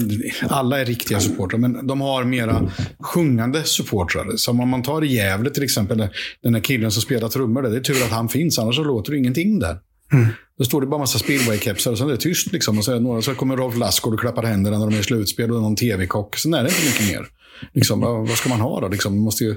[0.49, 4.35] alla är riktiga supportrar, men de har mera sjungande supportrar.
[4.35, 6.07] Som om man tar i Gävle till exempel,
[6.43, 7.69] den här killen som spelar trummor där.
[7.69, 9.79] Det är tur att han finns, annars så låter det ingenting där.
[10.13, 10.27] Mm.
[10.57, 12.51] Då står det bara massa speedway-kepsar och sen är det tyst.
[12.51, 12.77] Liksom.
[12.77, 15.51] Och så, några, så kommer Rolf Lassgård och klappar händerna när de är i slutspel
[15.51, 16.37] och någon tv-kock.
[16.37, 17.27] Sen är det inte mycket mer.
[17.73, 18.87] Liksom, vad, vad, ska man ha då?
[18.87, 19.55] Liksom, måste ju,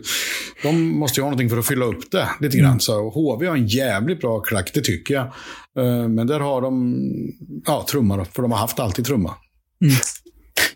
[0.63, 2.67] de måste ju ha någonting för att fylla upp det lite grann.
[2.67, 2.81] Mm.
[2.81, 5.25] Så HV har en jävligt bra klack, det tycker jag.
[5.85, 6.97] Uh, men där har de
[7.67, 9.35] ja, trumma, då, för de har haft alltid trumma.
[9.85, 9.95] Mm.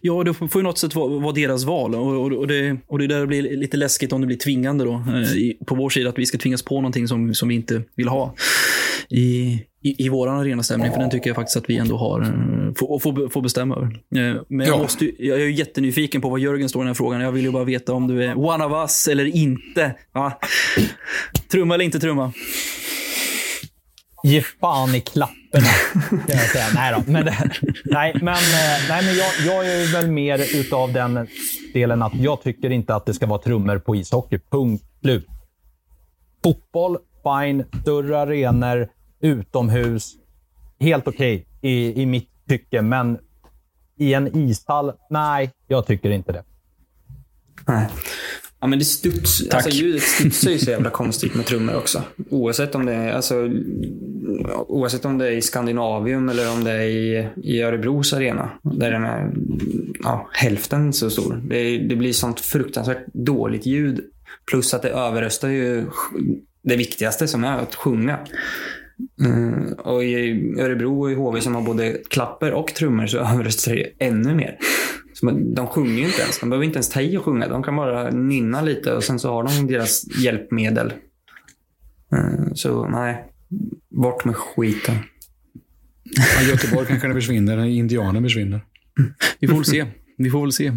[0.01, 1.95] Ja, det får ju något sätt vara, vara deras val.
[1.95, 4.93] Och, och, och, det, och det där blir lite läskigt om det blir tvingande då,
[4.93, 6.09] eh, på vår sida.
[6.09, 8.35] Att vi ska tvingas på någonting som, som vi inte vill ha
[9.09, 10.93] i, i, i vår arenastämning.
[10.93, 13.87] För den tycker jag faktiskt att vi ändå har, eh, får, får, får bestämma över.
[13.87, 17.21] Eh, men jag, måste, jag är jättenyfiken på vad Jörgen står i den här frågan.
[17.21, 19.95] Jag vill ju bara veta om du är one of us eller inte.
[20.13, 20.41] Ja.
[21.51, 22.33] Trumma eller inte trumma?
[24.27, 25.69] Ge fan i klapporna,
[26.11, 26.67] kan jag säga.
[26.75, 27.13] Nej då.
[27.13, 27.25] Men,
[27.85, 31.27] nej, men, eh, nej, men jag, jag är väl mer utav den
[31.75, 34.39] delen att jag tycker inte att det ska vara trummor på ishockey.
[34.51, 35.27] Punkt slut.
[36.45, 37.65] Fotboll, fine.
[37.83, 38.89] Större arenor,
[39.21, 40.13] utomhus.
[40.81, 43.19] Helt okej okay, i, i mitt tycke, men
[43.99, 44.93] i en ishall?
[45.11, 46.45] Nej, jag tycker inte det.
[47.67, 47.89] Nej.
[48.65, 52.03] Ja, men det studs, alltså, ljudet studsar ju så jävla konstigt med trummor också.
[52.31, 53.51] Oavsett om det är, alltså,
[54.69, 58.51] oavsett om det är i Skandinavium eller om det är i, i Örebros arena.
[58.63, 59.33] Där den är
[60.03, 61.43] ja, hälften så stor.
[61.49, 64.01] Det, det blir sånt fruktansvärt dåligt ljud.
[64.51, 65.85] Plus att det överröstar ju
[66.63, 68.19] det viktigaste som är att sjunga.
[69.21, 73.75] Mm, och i Örebro och i HV som har både klapper och trummor så överröstar
[73.75, 74.59] det ännu mer.
[75.15, 76.41] Så de sjunger ju inte ens.
[76.41, 77.49] De behöver inte ens ta i och sjunga.
[77.49, 80.93] De kan bara nynna lite och sen så har de deras hjälpmedel.
[82.13, 83.25] Mm, så nej,
[83.89, 84.95] bort med skiten.
[86.17, 87.65] Ja, Göteborg kanske det försvinner.
[87.65, 88.61] Indianen försvinner.
[89.39, 89.87] Vi får väl se.
[90.19, 90.73] Vi får väl se.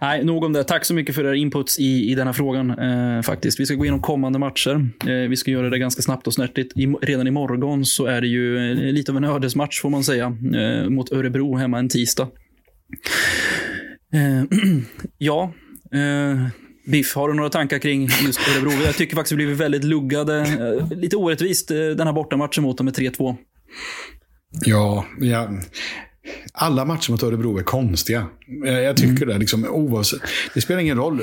[0.00, 0.64] Nej, nog om det.
[0.64, 2.70] Tack så mycket för era inputs i, i denna frågan.
[2.70, 3.60] Eh, faktiskt.
[3.60, 4.88] Vi ska gå igenom kommande matcher.
[5.06, 6.76] Eh, vi ska göra det ganska snabbt och snärtigt.
[6.76, 10.36] I, redan imorgon så är det ju eh, lite av en ödesmatch får man säga.
[10.54, 12.28] Eh, mot Örebro hemma en tisdag.
[14.12, 14.44] Eh,
[15.18, 15.52] ja,
[15.92, 16.48] eh,
[16.86, 18.70] Biff, har du några tankar kring just Örebro?
[18.70, 20.40] Jag tycker faktiskt vi blivit väldigt luggade.
[20.40, 23.36] Eh, lite orättvist eh, den här bortamatchen mot dem med 3-2.
[24.64, 25.48] Ja, ja,
[26.52, 28.26] alla matcher mot Örebro är konstiga.
[28.64, 29.28] Jag tycker mm.
[29.28, 29.38] det.
[29.38, 30.20] Liksom, oavsett,
[30.54, 31.20] det spelar ingen roll.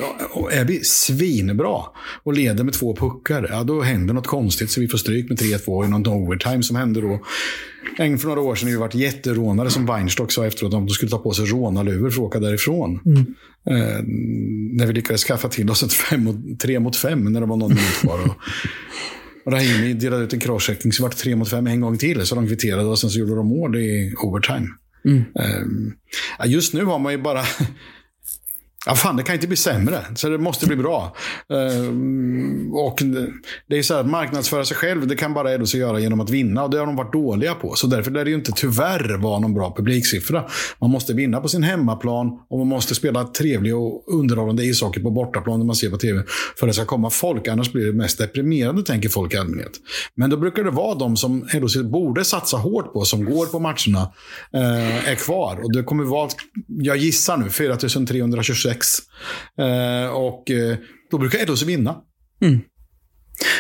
[0.52, 1.82] Är vi svinbra
[2.24, 5.40] och leder med två puckar, ja, då händer något konstigt så vi får stryk med
[5.40, 7.20] 3-2 i någon overtime som hände då.
[7.98, 10.74] En för några år sedan har vi varit jätterånare som Weinstock sa efteråt.
[10.74, 13.00] Om de skulle ta på sig rånarluvor för att åka därifrån.
[13.06, 13.26] Mm.
[13.66, 14.04] Eh,
[14.78, 17.58] när vi lyckades skaffa till oss ett fem mot, tre mot fem när det var
[17.58, 18.20] någon minut kvar.
[19.46, 22.26] Rahimi delade ut en crosscheckning så var det tre mot fem en gång till.
[22.26, 24.68] Så de kvitterade och sen så gjorde de mål i overtime.
[25.06, 25.26] Mm.
[25.36, 25.94] Ehm,
[26.46, 27.44] just nu har man ju bara
[28.86, 30.06] Ja, fan, det kan inte bli sämre.
[30.16, 31.16] Så det måste bli bra.
[31.52, 33.04] Uh, och
[33.70, 36.64] det är så här, marknadsföra sig själv, det kan bara LHC göra genom att vinna.
[36.64, 37.76] Och det har de varit dåliga på.
[37.76, 40.44] Så därför lär det ju inte tyvärr vara någon bra publiksiffra.
[40.80, 45.12] Man måste vinna på sin hemmaplan och man måste spela trevlig och underhållande ishockey på
[45.12, 46.24] bortaplan när man ser på tv.
[46.60, 47.48] För att det ska komma folk.
[47.48, 49.72] Annars blir det mest deprimerande, tänker folk i allmänhet.
[50.16, 53.60] Men då brukar det vara de som LHC borde satsa hårt på, som går på
[53.60, 54.12] matcherna,
[54.56, 55.60] uh, är kvar.
[55.64, 56.30] Och det kommer vara,
[56.68, 58.88] jag gissar nu, 4326 sex.
[59.58, 60.78] Eh, och eh,
[61.12, 61.96] då brukar Eddos vinna.
[62.42, 62.62] Mm.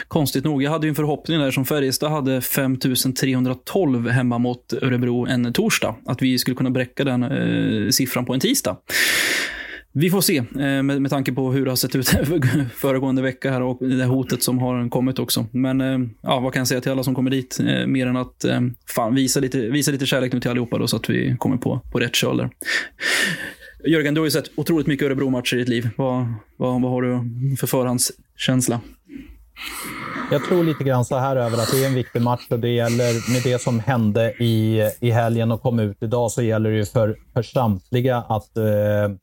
[0.07, 0.63] Konstigt nog.
[0.63, 5.95] Jag hade ju en förhoppning där som Färjestad hade 5312 hemma mot Örebro en torsdag.
[6.05, 8.77] Att vi skulle kunna bräcka den eh, siffran på en tisdag.
[9.95, 12.07] Vi får se, eh, med, med tanke på hur det har sett ut
[12.75, 15.45] föregående vecka här och det hotet som har kommit också.
[15.51, 17.59] Men eh, ja, vad kan jag säga till alla som kommer dit?
[17.59, 18.61] Eh, mer än att eh,
[18.95, 21.81] fan, visa, lite, visa lite kärlek nu till allihopa då, så att vi kommer på,
[21.91, 22.49] på rätt köl där.
[23.85, 25.89] Jörgen, du har ju sett otroligt mycket Örebro-matcher i ditt liv.
[25.97, 27.21] Vad, vad, vad har du
[27.57, 28.81] för förhandskänsla?
[30.31, 32.69] Jag tror lite grann så här över att det är en viktig match och det
[32.69, 36.75] gäller med det som hände i, i helgen och kom ut idag så gäller det
[36.75, 39.15] ju för, för samtliga att eh,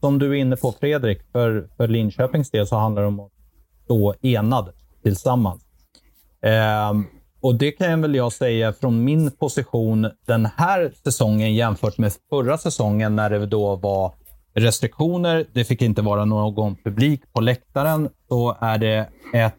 [0.00, 3.32] som du är inne på Fredrik, för, för Linköpings del så handlar det om att
[3.84, 4.72] stå enad
[5.02, 5.62] tillsammans.
[6.42, 6.92] Eh,
[7.42, 12.58] och det kan väl jag säga från min position den här säsongen jämfört med förra
[12.58, 14.14] säsongen när det då var
[14.54, 15.46] restriktioner.
[15.52, 18.08] Det fick inte vara någon publik på läktaren.
[18.28, 19.54] Så är det ett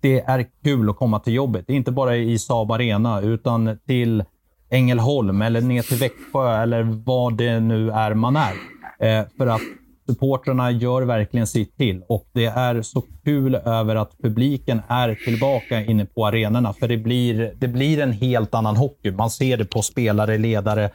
[0.00, 1.70] det är kul att komma till jobbet.
[1.70, 4.24] Inte bara i Saab Arena, utan till
[4.70, 8.52] Ängelholm eller ner till Växjö eller vad det nu är man är.
[8.98, 9.60] Eh, för att
[10.06, 15.84] supportrarna gör verkligen sitt till och det är så kul över att publiken är tillbaka
[15.84, 16.72] inne på arenorna.
[16.72, 19.10] För det blir, det blir en helt annan hockey.
[19.10, 20.90] Man ser det på spelare, ledare,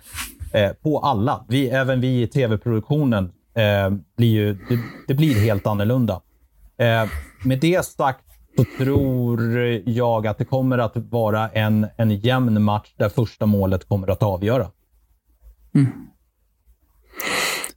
[0.53, 1.45] eh, på alla.
[1.49, 6.21] Vi, även vi i tv-produktionen eh, blir ju, det, det, blir helt annorlunda.
[6.77, 7.09] Eh,
[7.43, 8.25] med det sagt
[8.57, 9.41] så tror
[9.85, 14.23] jag att det kommer att vara en, en jämn match där första målet kommer att
[14.23, 14.67] avgöra.
[15.75, 15.91] Mm.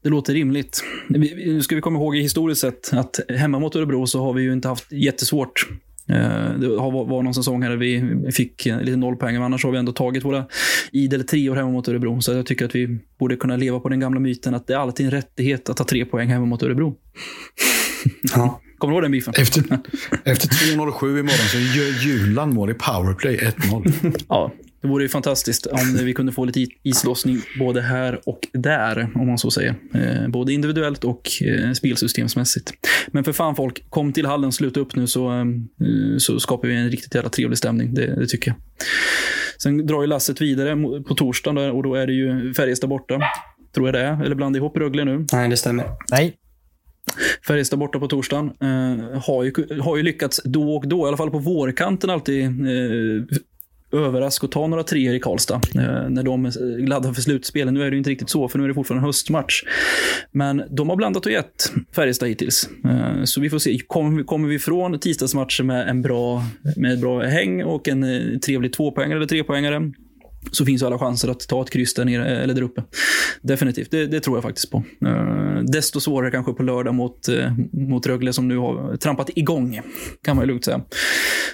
[0.03, 0.85] Det låter rimligt.
[1.09, 4.53] Nu ska vi komma ihåg historiskt sett att hemma mot Örebro så har vi ju
[4.53, 5.69] inte haft jättesvårt.
[6.09, 9.79] Eh, det var någon säsong här där vi fick lite nollpoäng, men annars har vi
[9.79, 10.45] ändå tagit våra
[10.93, 12.21] idel treor hemma mot Örebro.
[12.21, 14.79] Så jag tycker att vi borde kunna leva på den gamla myten att det är
[14.79, 16.95] alltid en rättighet att ta tre poäng hemma mot Örebro.
[18.35, 18.61] Ja.
[18.79, 19.35] Kommer du ihåg den biffen?
[19.37, 19.63] Efter,
[20.25, 24.23] efter 3.07 imorgon så gör Julan mål i powerplay 1-0.
[24.29, 29.11] ja, Det vore ju fantastiskt om vi kunde få lite islossning både här och där,
[29.15, 29.75] om man så säger.
[29.95, 32.73] Eh, både individuellt och eh, spelsystemsmässigt.
[33.09, 35.45] Men för fan folk, kom till hallen, sluta upp nu så, eh,
[36.19, 37.95] så skapar vi en riktigt jävla trevlig stämning.
[37.95, 38.57] Det, det tycker jag.
[39.63, 43.21] Sen drar ju lasset vidare på torsdagen där, och då är det ju Färjestad borta.
[43.75, 44.25] Tror jag det är.
[44.25, 45.27] Eller blandar ihop Rögle nu.
[45.33, 45.85] Nej, det stämmer.
[46.11, 46.37] Nej,
[47.47, 48.47] Färjestad borta på torsdagen.
[48.61, 52.45] Eh, har, ju, har ju lyckats då och då, i alla fall på vårkanten, alltid
[52.45, 53.25] eh,
[53.93, 56.53] överraska och ta några treor i Karlstad eh, när de eh,
[56.89, 57.75] laddar för slutspelen.
[57.75, 59.63] Nu är det inte riktigt så, för nu är det fortfarande höstmatch.
[60.33, 62.69] Men de har blandat och gett Färjestad hittills.
[62.85, 63.79] Eh, så vi får se.
[63.79, 66.45] Kommer, vi från tisdagsmatchen med en bra,
[66.77, 69.93] med ett bra häng och en trevlig tvåpoängare eller trepoängare
[70.51, 72.83] så finns alla chanser att ta ett kryss där nere, eller där uppe.
[73.43, 74.85] Definitivt, det, det tror jag faktiskt på.
[75.05, 79.81] Uh, desto svårare kanske på lördag mot, uh, mot Rögle som nu har trampat igång,
[80.25, 80.81] kan man ju lugnt säga.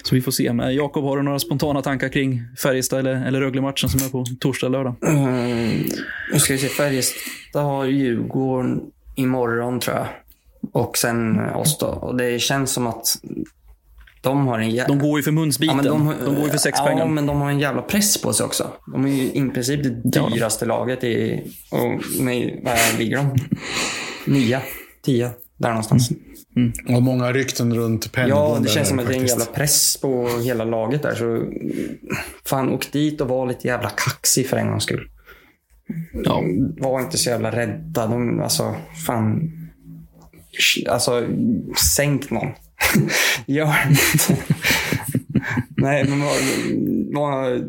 [0.03, 0.53] Så vi får se.
[0.53, 4.25] Men Jakob, har du några spontana tankar kring Färjestad eller, eller Rögle-matchen som är på
[4.39, 4.95] torsdag och lördag?
[5.07, 5.85] Mm,
[6.33, 8.81] nu ska vi se, Färjestad har Djurgården
[9.15, 10.07] imorgon tror jag.
[10.71, 11.87] Och sen oss då.
[11.87, 13.21] Och det känns som att
[14.21, 14.95] de har en jävla...
[14.95, 15.77] De går ju för munsbiten.
[15.77, 18.33] Ja, de, de, går ju för sex ja, men de har en jävla press på
[18.33, 18.71] sig också.
[18.91, 20.69] De är ju i princip det dyraste ja.
[20.69, 21.43] laget i...
[21.71, 23.35] Och med, vad ligger de?
[24.25, 24.61] Nia?
[25.03, 25.31] Tio?
[25.57, 26.11] Där någonstans.
[26.55, 26.95] Mm.
[26.95, 28.55] Och många rykten runt Pennybond.
[28.55, 31.15] Ja, det känns som att det är en jävla press på hela laget där.
[31.15, 31.45] Så
[32.45, 35.09] fan, åk dit och var lite jävla kaxig för en gångs skull.
[36.13, 36.43] Ja.
[36.77, 38.07] Var inte så jävla rädda.
[38.07, 39.51] De, alltså, fan.
[40.89, 41.27] Alltså,
[41.95, 42.51] sänk någon.
[43.45, 44.43] Gör inte.
[45.77, 46.21] Nej, men
[47.13, 47.61] var,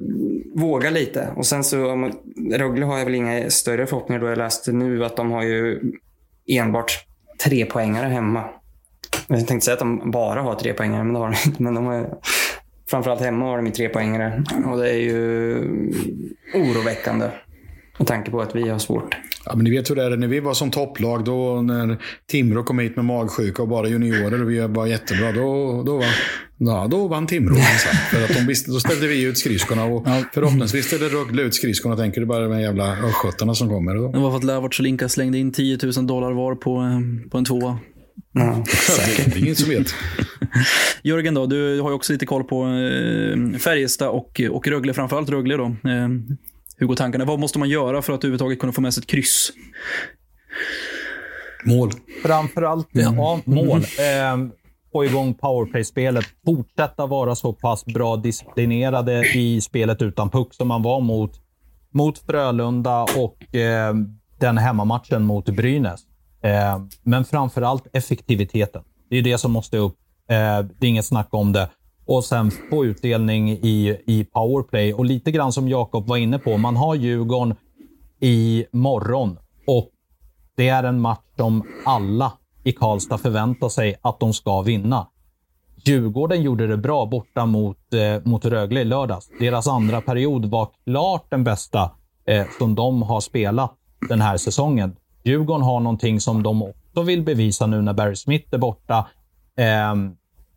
[0.61, 1.29] våga lite.
[1.37, 2.11] Och sen så,
[2.53, 4.29] Rögle har jag väl inga större förhoppningar då.
[4.29, 5.81] Jag läste nu att de har ju
[6.47, 7.07] enbart
[7.45, 8.45] tre poängare hemma.
[9.27, 11.63] Jag tänkte säga att de bara har tre poängare, men det har de inte.
[11.63, 12.19] Men de har,
[12.91, 14.45] framförallt hemma har de ju tre poängare.
[14.67, 15.57] Och det är ju
[16.55, 17.29] oroväckande.
[17.99, 19.17] Med tanke på att vi har svårt.
[19.45, 20.17] Ja, men ni vet hur det är.
[20.17, 21.99] När vi var som topplag, då när
[22.31, 26.07] Timrå kom hit med magsjuka och bara juniorer och vi var jättebra, då, då, var,
[26.57, 27.55] ja, då vann Timrå.
[28.11, 31.97] För att de visste, då ställde vi ut skridskorna och förhoppningsvis ställde Rögle ut skridskorna.
[31.97, 33.95] Tänker du bara de jävla östgötarna som kommer.
[33.95, 34.13] Då.
[34.13, 37.39] Det var för att Levert och Linka slängde in 10 000 dollar var på, på
[37.39, 37.79] en tvåa.
[38.33, 39.35] Ja, säkert.
[39.35, 39.95] Det är ingen som vet.
[41.03, 45.31] Jörgen, då, du har ju också lite koll på eh, Färjestad och, och Rögle, framförallt
[45.31, 45.57] Rögle.
[45.57, 45.65] Då.
[45.65, 46.09] Eh,
[46.81, 47.25] hur går tankarna?
[47.25, 49.53] Vad måste man göra för att överhuvudtaget kunna få med sig ett kryss?
[51.65, 51.91] Mål.
[52.23, 53.15] Framförallt, mm.
[53.15, 53.79] ja, mål.
[53.79, 54.53] Eh,
[54.93, 56.25] få igång powerplay-spelet.
[56.45, 61.33] Fortsätta vara så pass bra disciplinerade i spelet utan puck som man var mot,
[61.95, 63.95] mot Frölunda och eh,
[64.39, 66.01] den hemmamatchen mot Brynäs.
[66.43, 68.83] Eh, men framförallt effektiviteten.
[69.11, 69.97] Det är det som måste upp.
[70.31, 70.37] Eh,
[70.79, 71.69] det är inget snack om det
[72.11, 74.95] och sen få utdelning i, i powerplay.
[74.95, 77.57] Och lite grann som Jakob var inne på, man har Djurgården
[78.21, 79.91] i morgon och
[80.57, 82.33] det är en match som alla
[82.65, 85.07] i Karlstad förväntar sig att de ska vinna.
[85.85, 89.31] Djurgården gjorde det bra borta mot, eh, mot Rögle i lördags.
[89.41, 91.91] Deras andra period var klart den bästa
[92.27, 93.73] eh, som de har spelat
[94.09, 94.97] den här säsongen.
[95.25, 99.07] Djurgården har någonting som de också vill bevisa nu när Barry Smith är borta.
[99.57, 99.95] Eh,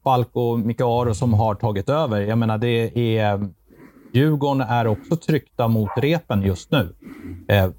[0.04, 2.22] Falk och Micke Aro som har tagit över.
[2.22, 3.50] Jag menar, det är...
[4.14, 6.96] Djurgården är också tryckta mot repen just nu.
[7.48, 7.70] Eh,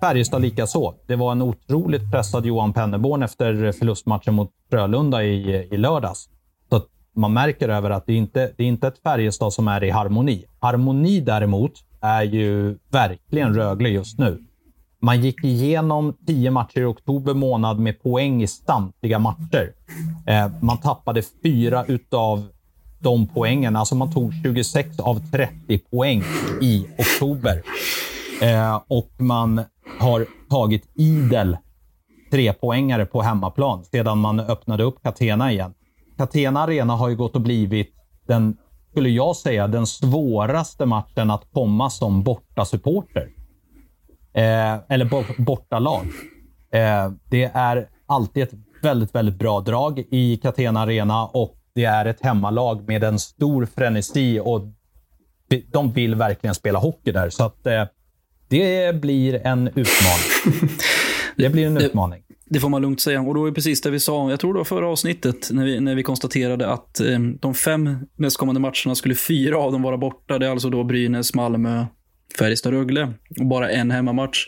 [0.00, 0.94] Färjestad likaså.
[1.06, 6.28] Det var en otroligt pressad Johan Penneborn efter förlustmatchen mot Frölunda i, i lördags.
[6.70, 6.82] Så
[7.16, 10.44] man märker över att det inte det är inte ett Färjestad som är i harmoni.
[10.60, 14.44] Harmoni däremot är ju verkligen Rögle just nu.
[15.02, 19.72] Man gick igenom tio matcher i oktober månad med poäng i samtliga matcher.
[20.26, 22.46] Eh, man tappade fyra utav
[22.98, 23.76] de poängen.
[23.76, 26.22] Alltså man tog 26 av 30 poäng
[26.60, 27.62] i oktober.
[28.42, 29.60] Eh, och man
[30.00, 31.56] har tagit idel
[32.30, 35.74] trepoängare på hemmaplan sedan man öppnade upp Catena igen.
[36.16, 37.94] Catena Arena har ju gått och blivit
[38.26, 38.56] den,
[38.90, 43.39] skulle jag säga, den svåraste matchen att komma som bortasupporter.
[44.34, 46.06] Eh, eller bortalag.
[46.72, 52.04] Eh, det är alltid ett väldigt, väldigt bra drag i Catena Arena och det är
[52.04, 54.62] ett hemmalag med en stor frenesi och
[55.72, 57.30] de vill verkligen spela hockey där.
[57.30, 57.84] Så att eh,
[58.48, 60.68] det blir en utmaning.
[61.36, 62.22] Det blir en utmaning.
[62.44, 63.20] Det får man lugnt säga.
[63.20, 65.80] Och då är precis det vi sa, jag tror det var förra avsnittet, när vi,
[65.80, 70.38] när vi konstaterade att eh, de fem nästkommande matcherna skulle fyra av dem vara borta.
[70.38, 71.86] Det är alltså då Brynäs, Malmö,
[72.38, 74.46] Färjestad-Rögle och bara en hemmamatch.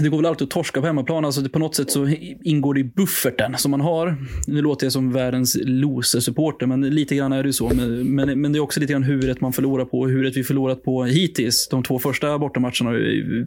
[0.00, 1.24] det går väl alltid att torska på hemmaplan.
[1.24, 2.08] Alltså, på något sätt så
[2.44, 4.16] ingår det i bufferten som man har.
[4.46, 7.68] Nu låter jag som världens loser-supporter, men lite grann är det ju så.
[7.74, 10.82] Men, men, men, det är också lite grann huvudet man förlorar på, huvudet vi förlorat
[10.82, 11.68] på hittills.
[11.68, 13.46] De två första bortamatcherna är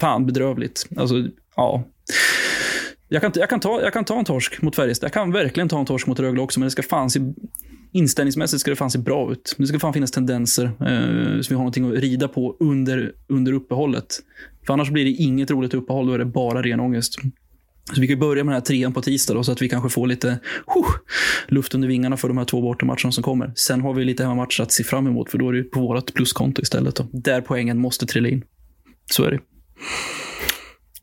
[0.00, 0.86] fan bedrövligt.
[0.96, 1.24] Alltså,
[1.56, 1.84] ja.
[3.08, 5.06] Jag kan, jag, kan ta, jag kan ta en torsk mot Färjestad.
[5.06, 7.20] Jag kan verkligen ta en torsk mot Rögle också, men det ska fan se,
[7.96, 9.54] inställningsmässigt ska det fan se bra ut.
[9.58, 13.52] Det ska fan finnas tendenser eh, så vi har någonting att rida på under, under
[13.52, 14.06] uppehållet.
[14.66, 17.18] För annars blir det inget roligt uppehåll, då är det bara ren ångest.
[17.94, 19.90] Så vi kan börja med den här trean på tisdag då, så att vi kanske
[19.90, 20.28] får lite
[20.66, 20.86] huh,
[21.48, 23.52] luft under vingarna för de här två bortamatcherna som kommer.
[23.56, 26.14] Sen har vi lite hemmamatcher att se fram emot, för då är det på vårt
[26.14, 26.96] pluskonto istället.
[26.96, 27.06] Då.
[27.12, 28.44] Där poängen måste trilla in.
[29.10, 29.40] Så är det.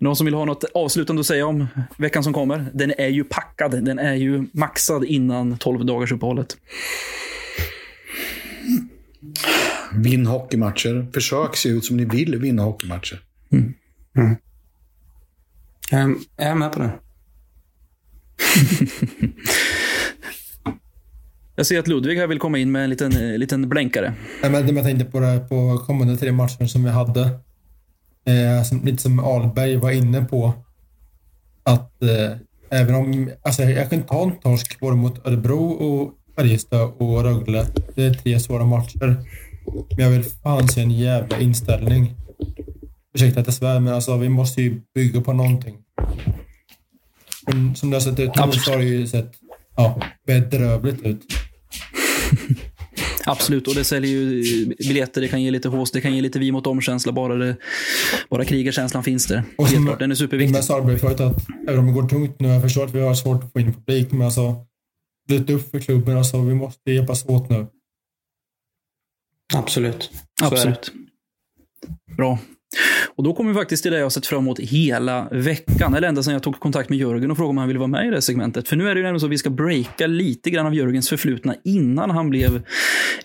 [0.03, 2.65] Någon som vill ha något avslutande att säga om veckan som kommer?
[2.73, 3.85] Den är ju packad.
[3.85, 6.57] Den är ju maxad innan 12 dagars uppehållet.
[9.93, 11.07] Vinn hockeymatcher.
[11.13, 13.19] Försök se ut som ni vill vinna hockeymatcher.
[13.51, 13.73] Mm.
[14.17, 14.35] Mm.
[15.89, 16.91] Jag är med på det.
[21.55, 24.13] Jag ser att Ludvig här vill komma in med en liten, liten blänkare.
[24.41, 27.39] Jag tänkte på det här på kommande tre matcher som vi hade.
[28.25, 30.53] Eh, som, lite som Alberg var inne på.
[31.63, 32.37] Att eh,
[32.69, 33.31] även om...
[33.41, 37.65] Alltså jag kan ta en torsk både mot Örebro och Färjestad och Rögle.
[37.95, 39.25] Det är tre svåra matcher.
[39.89, 42.15] Men jag vill fan se en jävla inställning.
[43.13, 45.77] Ursäkta att jag svär, men alltså vi måste ju bygga på någonting.
[47.47, 49.31] Men som det har sett ut nu så har det ju sett
[49.75, 51.23] ja, bedrövligt ut.
[53.25, 56.39] Absolut, och det säljer ju biljetter, det kan ge lite hås, det kan ge lite
[56.39, 57.55] vi mot omkänsla bara, det,
[58.29, 59.43] bara krigarkänslan finns där.
[59.57, 60.57] Och som, klart, den är superviktig.
[60.57, 61.35] Jag sa förut att
[61.67, 63.73] även om det går tungt nu, jag förstår att vi har svårt att få in
[63.73, 64.65] publik, men alltså
[65.27, 67.67] det upp för klubben, alltså vi måste hjälpas åt nu.
[69.55, 70.11] Absolut.
[70.39, 70.91] Så Absolut.
[72.17, 72.39] Bra.
[73.15, 75.93] Och då kommer vi faktiskt till det jag har sett fram emot hela veckan.
[75.93, 78.07] Eller ända sedan jag tog kontakt med Jörgen och frågade om han ville vara med
[78.07, 78.67] i det segmentet.
[78.67, 81.09] För nu är det ju nämligen så att vi ska breaka lite grann av Jörgens
[81.09, 82.61] förflutna innan han blev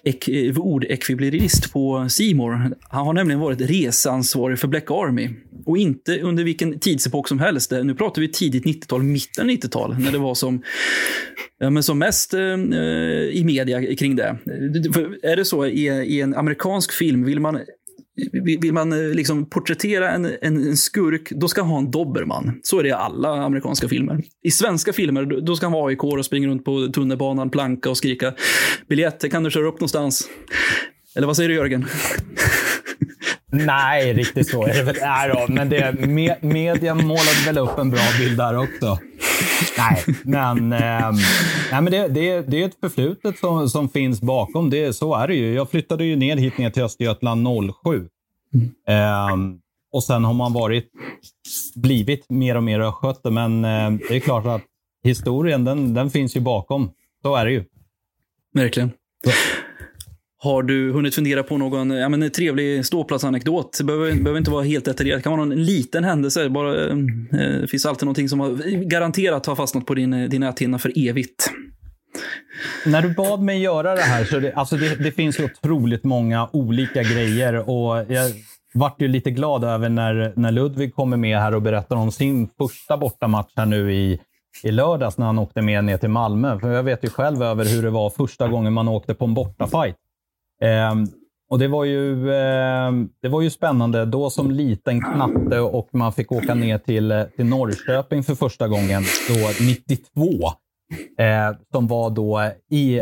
[0.05, 2.72] ek eh, ordekviblerist på Simor.
[2.80, 5.30] Han har nämligen varit reseansvarig för Black Army.
[5.66, 7.70] Och inte under vilken tidsepok som helst.
[7.70, 10.62] Nu pratar vi tidigt 90-tal, mitten 90-tal, när det var som,
[11.59, 12.78] ja, men som mest eh, eh,
[13.32, 14.36] i media kring det.
[14.94, 17.59] För är det så i, i en amerikansk film, vill man
[18.32, 22.60] vill man eh, liksom porträttera en, en, en, skurk, då ska han ha en dobermann.
[22.62, 24.22] Så är det i alla amerikanska filmer.
[24.42, 27.96] I svenska filmer, då ska han vara AIK och springa runt på tunnelbanan, planka och
[27.96, 28.34] skrika
[28.88, 30.28] biljetter kan du köra upp någonstans.
[31.16, 31.86] Eller vad säger du Jörgen?
[33.51, 34.96] Nej, riktigt så är det väl.
[35.01, 38.99] Nej då, men det, me, media målade väl upp en bra bild där också.
[39.78, 41.11] Nej, men, eh,
[41.72, 44.70] nej, men det, det, det är ett förflutet som, som finns bakom.
[44.70, 45.55] Det, så är det ju.
[45.55, 47.46] Jag flyttade ju ner hit ner till Östergötland
[47.84, 48.09] 07.
[48.55, 48.70] Mm.
[48.88, 49.57] Eh,
[49.92, 50.90] och sen har man varit,
[51.74, 53.30] blivit mer och mer östgöte.
[53.30, 54.62] Men eh, det är klart att
[55.05, 56.90] historien, den, den finns ju bakom.
[57.22, 57.64] Så är det ju.
[58.55, 58.90] Verkligen.
[59.24, 59.30] Så.
[60.41, 63.78] Har du hunnit fundera på någon ja, men, trevlig ståplatsanekdot?
[63.78, 65.18] Det behöver, behöver inte vara helt detaljerat.
[65.18, 66.49] Det kan vara någon liten händelse.
[66.49, 66.97] Bara, eh,
[67.61, 71.51] det finns alltid någonting som har, garanterat har fastnat på din, din näthinna för evigt.
[72.86, 76.49] När du bad mig göra det här, så det, alltså det, det finns otroligt många
[76.53, 77.70] olika grejer.
[77.70, 78.32] Och jag
[78.74, 82.49] vart ju lite glad över när, när Ludvig kommer med här och berättar om sin
[82.59, 84.20] första bortamatch här nu i,
[84.62, 86.59] i lördags när han åkte med ner till Malmö.
[86.59, 89.34] För jag vet ju själv över hur det var första gången man åkte på en
[89.34, 89.97] bortafight.
[90.62, 90.94] Eh,
[91.50, 92.92] och det var, ju, eh,
[93.22, 97.46] det var ju spännande då som liten knatte och man fick åka ner till, till
[97.46, 100.22] Norrköping för första gången, då 92.
[101.18, 103.00] Eh, som var då i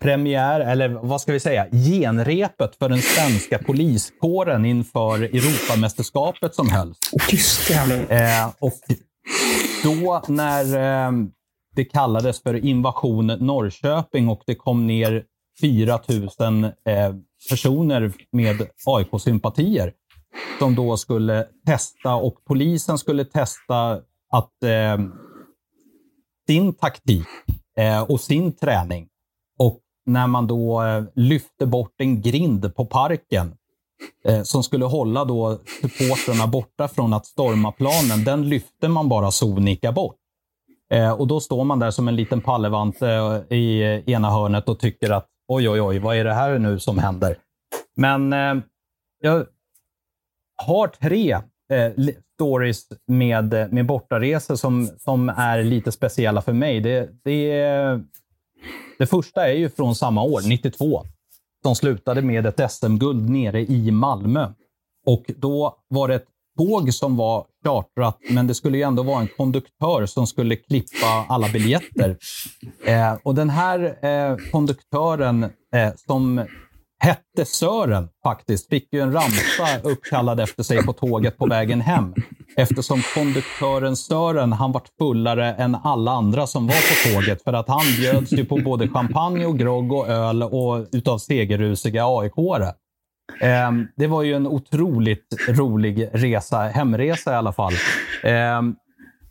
[0.00, 6.98] premiär, eller vad ska vi säga, genrepet för den svenska poliskåren inför Europamästerskapet som hölls.
[8.10, 8.72] Eh, och
[9.82, 10.64] då när
[11.06, 11.12] eh,
[11.76, 15.24] det kallades för invasion Norrköping och det kom ner
[15.60, 16.00] 4
[16.38, 17.14] 000 eh,
[17.50, 19.92] personer med AIK-sympatier
[20.58, 24.00] som då skulle testa och polisen skulle testa
[24.30, 24.98] att eh,
[26.46, 27.26] sin taktik
[27.78, 29.08] eh, och sin träning.
[29.58, 33.56] Och när man då eh, lyfte bort en grind på parken
[34.24, 39.30] eh, som skulle hålla då supportrarna borta från att storma planen, den lyfte man bara
[39.30, 40.16] sonika bort.
[40.90, 44.68] Eh, och då står man där som en liten pallevante eh, i eh, ena hörnet
[44.68, 47.36] och tycker att oj, oj, oj, vad är det här nu som händer?
[47.96, 48.54] Men eh,
[49.20, 49.46] jag
[50.56, 51.32] har tre
[51.70, 56.80] eh, stories med, eh, med bortaresor som, som är lite speciella för mig.
[56.80, 58.00] Det, det,
[58.98, 61.04] det första är ju från samma år, 92,
[61.62, 64.52] som slutade med ett SM-guld nere i Malmö.
[65.06, 66.28] Och då var det ett
[66.58, 71.26] tåg som var chartrat, men det skulle ju ändå vara en konduktör som skulle klippa
[71.28, 72.16] alla biljetter.
[72.86, 76.44] Eh, och den här eh, konduktören eh, som
[77.04, 82.14] hette Sören faktiskt, fick ju en ramsa uppkallad efter sig på tåget på vägen hem.
[82.56, 87.42] Eftersom konduktören Sören, han vart fullare än alla andra som var på tåget.
[87.44, 92.04] För att han bjöds ju på både champagne och grogg och öl och utav segerrusiga
[92.04, 92.72] AIK-are.
[93.40, 97.72] Eh, det var ju en otroligt rolig resa, hemresa i alla fall.
[98.22, 98.62] Eh,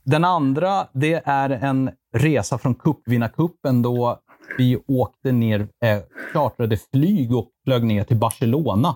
[0.06, 4.20] den andra, det är en resa från cupvinnarcupen då
[4.58, 6.00] vi åkte ner, eh,
[6.34, 8.96] chartrade flyg och flög ner till Barcelona.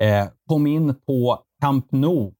[0.00, 2.32] Eh, kom in på Camp Nou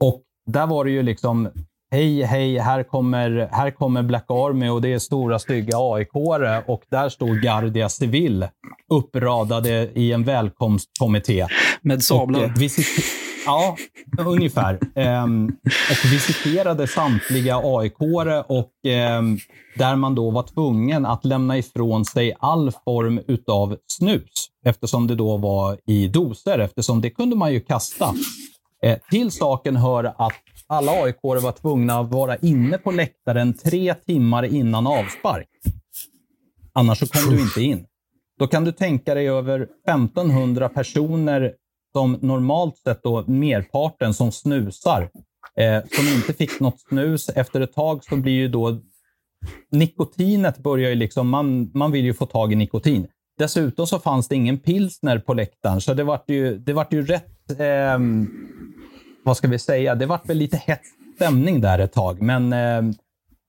[0.00, 1.48] och där var det ju liksom
[1.94, 6.08] Hej, hej, här kommer, här kommer Black Army och det är stora stygga aik
[6.66, 8.46] och där stod Guardia Civil
[8.90, 11.46] uppradade i en välkomstkommitté.
[11.82, 12.42] Med sablar?
[12.44, 12.52] Eh,
[13.46, 13.76] Ja,
[14.18, 14.78] ungefär.
[15.24, 15.56] Um,
[15.90, 17.94] och visiterade samtliga aik
[18.46, 18.70] och
[19.18, 19.38] um,
[19.76, 25.14] där man då var tvungen att lämna ifrån sig all form utav snus eftersom det
[25.14, 28.14] då var i doser, eftersom det kunde man ju kasta.
[28.82, 30.32] Eh, till saken hör att
[30.72, 35.48] alla aik var tvungna att vara inne på läktaren tre timmar innan avspark.
[36.72, 37.86] Annars så kom du inte in.
[38.38, 41.52] Då kan du tänka dig över 1500 personer
[41.92, 45.10] som normalt sett då merparten som snusar,
[45.56, 47.28] eh, som inte fick något snus.
[47.28, 48.80] Efter ett tag så blir ju då
[49.70, 53.06] nikotinet börjar ju liksom, man, man vill ju få tag i nikotin.
[53.38, 57.06] Dessutom så fanns det ingen pilsner på läktaren, så det vart ju, det vart ju
[57.06, 57.98] rätt, eh,
[59.24, 60.82] vad ska vi säga, det vart väl lite hett
[61.16, 62.22] stämning där ett tag.
[62.22, 62.94] Men eh,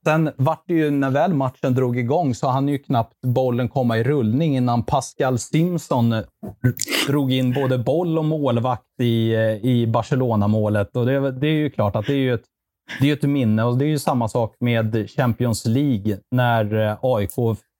[0.04, 3.98] Sen vart det ju, när väl matchen drog igång, så hann ju knappt bollen komma
[3.98, 6.24] i rullning innan Pascal Simpson eh,
[7.08, 10.96] drog in både boll och målvakt i, eh, i Barcelona-målet.
[10.96, 12.44] Och det, det, är ju klart att det är ju ett,
[13.00, 13.64] det är ett minne.
[13.64, 17.30] Och det är ju samma sak med Champions League, när eh, AIK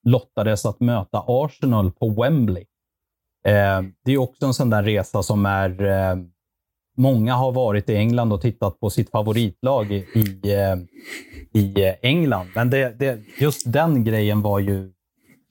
[0.07, 2.65] lottades att möta Arsenal på Wembley.
[3.47, 6.17] Eh, det är också en sån där resa som är eh,
[6.97, 12.49] Många har varit i England och tittat på sitt favoritlag i, i, eh, i England.
[12.55, 14.93] Men det, det, just den grejen var ju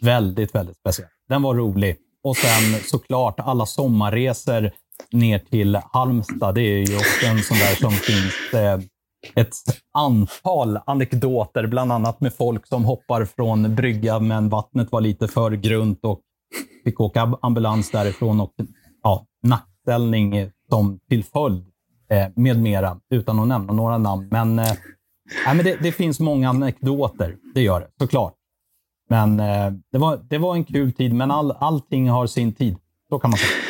[0.02, 1.10] väldigt, väldigt speciell.
[1.30, 1.98] Den var rolig.
[2.24, 4.72] Och sen såklart alla sommarresor
[5.12, 6.56] ner till Halmstad.
[6.56, 8.80] Det är ju också en sån där som finns eh,
[9.36, 9.56] ett
[9.94, 15.52] antal anekdoter, bland annat med folk som hoppar från brygga men vattnet var lite för
[15.52, 16.22] grunt och
[16.84, 18.54] fick åka ambulans därifrån och
[19.04, 21.64] ja, nackställning som till följd
[22.10, 24.28] eh, med mera, utan att nämna några namn.
[24.32, 24.66] Men, eh,
[25.46, 28.34] nej, men det, det, finns många anekdoter, det gör det såklart.
[29.10, 32.76] Men eh, det, var, det var en kul tid, men all, allting har sin tid.
[33.10, 33.63] Så kan man säga.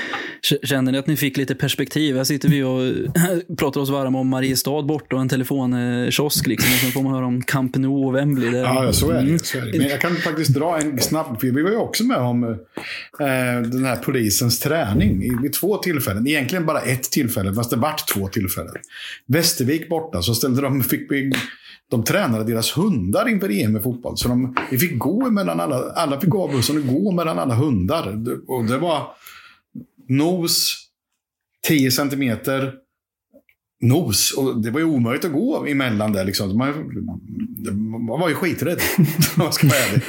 [0.63, 2.17] Känner ni att ni fick lite perspektiv?
[2.17, 3.07] Här sitter vi och
[3.57, 6.47] pratar oss varma om Mariestad borta och en telefonkiosk.
[6.47, 6.73] Liksom.
[6.73, 8.49] Och sen får man höra om Camp Nou och Wembley.
[8.49, 8.57] Det...
[8.57, 9.39] Ja, så är, det, mm.
[9.39, 9.77] så är det.
[9.77, 11.39] Men jag kan faktiskt dra en snabb...
[11.39, 16.27] För vi var ju också med om eh, den här polisens träning vid två tillfällen.
[16.27, 18.75] Egentligen bara ett tillfälle, fast det vart två tillfällen.
[19.27, 20.83] Västervik borta, så ställde de...
[20.83, 21.31] Fick vi,
[21.91, 24.17] de tränade deras hundar inför EM i fotboll.
[24.17, 25.75] Så de, vi fick gå mellan alla...
[25.75, 28.17] Alla fick gå av bussen och gå mellan alla hundar.
[28.47, 29.07] Och det var
[30.13, 30.93] nos,
[31.63, 32.82] 10 centimeter
[33.83, 34.31] nos.
[34.31, 36.25] Och det var ju omöjligt att gå emellan där.
[36.25, 36.57] Liksom.
[36.57, 36.73] Man,
[38.07, 38.81] man var ju skiträdd,
[39.51, 40.01] ska vara ärlig.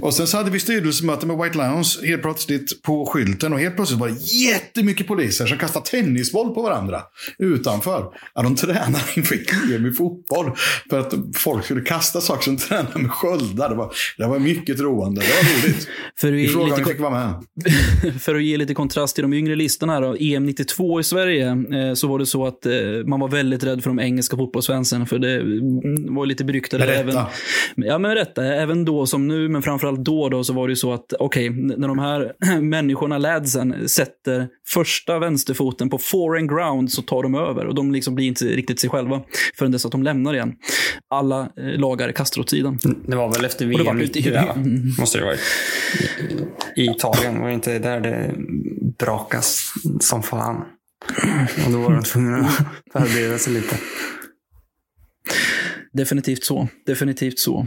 [0.00, 3.52] Och sen så hade vi styrelsemöte med White Lions helt plötsligt på skylten.
[3.52, 7.02] Och helt plötsligt var det jättemycket poliser som kastade tennisboll på varandra
[7.38, 8.04] utanför.
[8.34, 9.36] Ja, de tränade inför
[9.74, 10.52] EM i fotboll
[10.90, 13.68] för att folk skulle kasta saker som tränade med sköldar.
[13.68, 15.20] Det var, det var mycket roande.
[15.20, 15.88] Det var roligt.
[16.16, 17.44] För vi frågade fick vara med.
[18.20, 20.00] för att ge lite kontrast till de yngre listorna här.
[20.00, 22.72] Då, EM 92 i Sverige eh, så var det så att eh,
[23.06, 25.06] man var väldigt rädd för de engelska fotbollssvenskarna.
[25.06, 25.42] För det
[26.12, 26.86] var lite beryktade.
[26.86, 27.20] Med rätta.
[27.20, 27.26] Även,
[27.86, 28.44] ja, med rätta.
[28.44, 31.50] Även då som nu, men framförallt då, då så var det ju så att okej,
[31.50, 37.34] okay, när de här människorna, ladsen, sätter första vänsterfoten på foreign ground så tar de
[37.34, 39.22] över och de liksom blir inte riktigt sig själva
[39.58, 40.54] förrän dess att de lämnar igen.
[41.10, 42.78] Alla eh, lagar kastar åt sidan.
[43.06, 44.82] Det var väl efter VM 94, mm.
[44.98, 45.40] måste det varit.
[46.76, 48.34] I Italien, var det inte där det
[48.98, 50.64] brakas som fan?
[51.66, 52.56] Och då var de tvungna att
[52.92, 53.78] förbereda sig lite.
[55.92, 56.68] Definitivt så.
[56.86, 57.66] Definitivt så.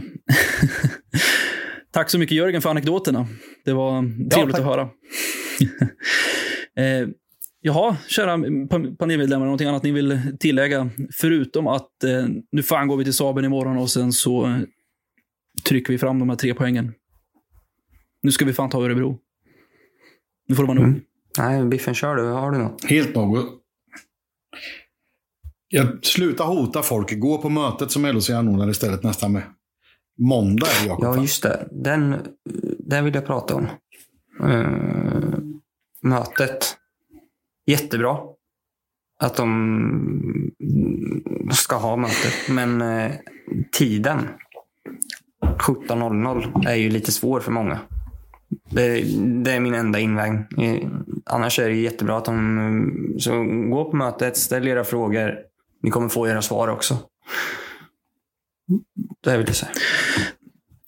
[1.90, 3.26] Tack så mycket Jörgen för anekdoterna.
[3.64, 4.82] Det var trevligt ja, att höra.
[6.76, 7.08] eh,
[7.60, 8.38] jaha, kära
[8.98, 10.90] panelmedlemmar, någonting annat ni vill tillägga?
[11.12, 14.58] Förutom att eh, nu fan går vi till Saben imorgon och sen så eh,
[15.64, 16.92] trycker vi fram de här tre poängen.
[18.22, 19.18] Nu ska vi fan ta Örebro.
[20.48, 20.88] Nu får det vara nog.
[20.88, 21.00] Mm.
[21.38, 22.22] Nej, Biffen kör du.
[22.22, 22.84] Har du något?
[22.84, 23.46] Helt något.
[25.68, 27.18] Jag sluta hota folk.
[27.20, 29.42] Gå på mötet som LOC anordnar istället nästa med
[30.18, 30.66] måndag.
[30.86, 31.68] Jakob, Ja, just det.
[31.70, 32.16] Den,
[32.78, 33.66] den vill jag prata om.
[34.48, 35.38] Eh,
[36.02, 36.76] mötet.
[37.66, 38.18] Jättebra
[39.22, 40.50] att de
[41.52, 42.34] ska ha mötet.
[42.48, 43.12] Men eh,
[43.72, 44.28] tiden
[45.58, 47.80] 17.00 är ju lite svår för många.
[48.70, 49.02] Det,
[49.44, 50.90] det är min enda invändning.
[51.26, 53.16] Annars är det ju jättebra att de...
[53.18, 53.30] Så
[53.70, 55.38] gå på mötet, ställ era frågor.
[55.82, 56.98] Ni kommer få era svar också.
[59.24, 59.72] Det vill jag säga.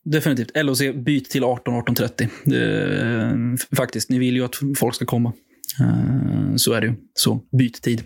[0.05, 0.51] Definitivt.
[0.55, 2.29] LOC, byt till 18-18.30.
[2.55, 5.33] Eh, Faktiskt, ni vill ju att folk ska komma.
[5.81, 6.95] Eh, Så är det ju.
[7.15, 8.03] Så byt tid.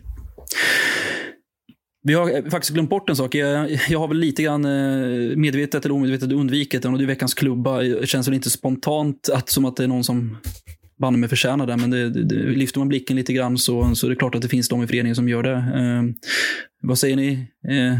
[2.03, 3.35] Vi har faktiskt glömt bort en sak.
[3.35, 7.07] Jag, jag har väl lite grann eh, medvetet eller omedvetet undvikit den och det är
[7.07, 7.83] veckans klubba.
[7.83, 10.37] Det känns väl inte spontant att, som att det är någon som
[11.01, 14.11] banne mig förtjänar det, men det, det, lyfter man blicken lite grann så, så är
[14.11, 15.55] det klart att det finns de i föreningen som gör det.
[15.55, 16.03] Eh,
[16.82, 17.47] vad säger ni?
[17.68, 17.99] Eh,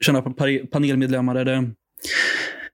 [0.00, 0.22] kära
[0.66, 1.52] panelmedlemmar, är det,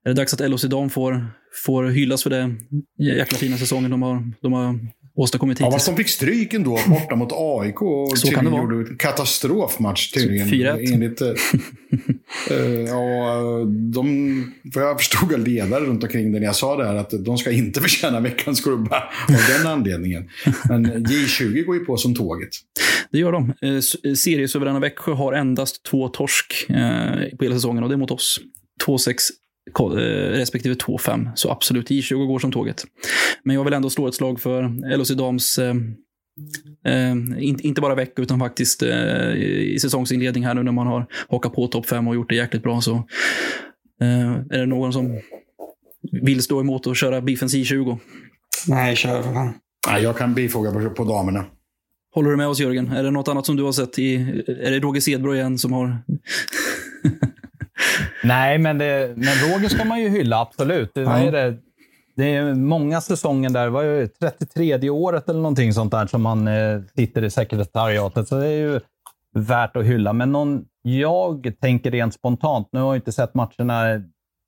[0.03, 1.27] är det dags att LHC Dam får,
[1.65, 2.55] får hyllas för det
[2.99, 4.79] jäkla fina säsongen de har, de har
[5.15, 5.75] åstadkommit Ja, hittills?
[5.85, 8.61] fast de fick stryk ändå borta mot AIK och Så kan det vara.
[8.61, 10.47] gjorde katastrofmatch tydligen.
[10.47, 10.93] 4-1.
[10.93, 11.27] Enligt, eh,
[12.49, 13.41] eh, ja,
[13.93, 17.13] de, för jag förstod av ledare runt omkring det när jag sa det här att
[17.25, 18.95] de ska inte förtjäna veckans klubba
[19.27, 20.29] av den anledningen.
[20.69, 22.49] Men J20 går ju på som tåget.
[23.11, 23.53] Det gör de.
[23.61, 27.97] Eh, s- Seriesuveräna Växjö har endast två torsk eh, på hela säsongen och det är
[27.97, 28.39] mot oss.
[28.85, 29.15] 2-6 ko- eh,
[30.31, 31.29] respektive 2-5.
[31.35, 32.83] Så absolut, J20 går som tåget.
[33.43, 34.63] Men jag vill ändå slå ett slag för
[34.97, 35.73] LHC Dams eh,
[36.85, 41.07] Eh, in, inte bara Växjö, utan faktiskt eh, i säsongsinledning här nu när man har
[41.29, 42.81] hakat på topp 5 och gjort det jäkligt bra.
[42.81, 42.95] Så,
[44.01, 45.21] eh, är det någon som
[46.11, 47.97] vill stå emot och köra Biffens J20?
[48.67, 49.53] Nej, kör för fan.
[49.87, 51.45] Nej, jag kan bifoga på, på damerna.
[52.13, 52.91] Håller du med oss Jörgen?
[52.91, 54.15] Är det något annat som du har sett i...
[54.47, 55.97] Är det Roger Sedbro igen som har...
[58.23, 60.91] Nej, men, det, men Roger ska man ju hylla, absolut.
[60.93, 61.57] Det, vad är det?
[62.15, 66.21] det är många säsonger där, vad är det, 33 året eller någonting sånt där som
[66.21, 68.27] man eh, sitter i sekretariatet.
[68.27, 68.79] Så det är ju
[69.35, 70.13] värt att hylla.
[70.13, 74.01] Men någon, jag tänker rent spontant, nu har jag inte sett matcherna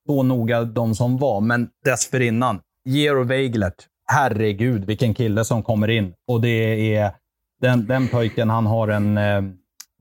[0.07, 2.59] så noga, de som var, men dessförinnan.
[2.86, 6.13] Georg Weiglet, herregud vilken kille som kommer in.
[6.28, 7.11] Och det är
[7.61, 9.41] den, den pojken, han har en, eh,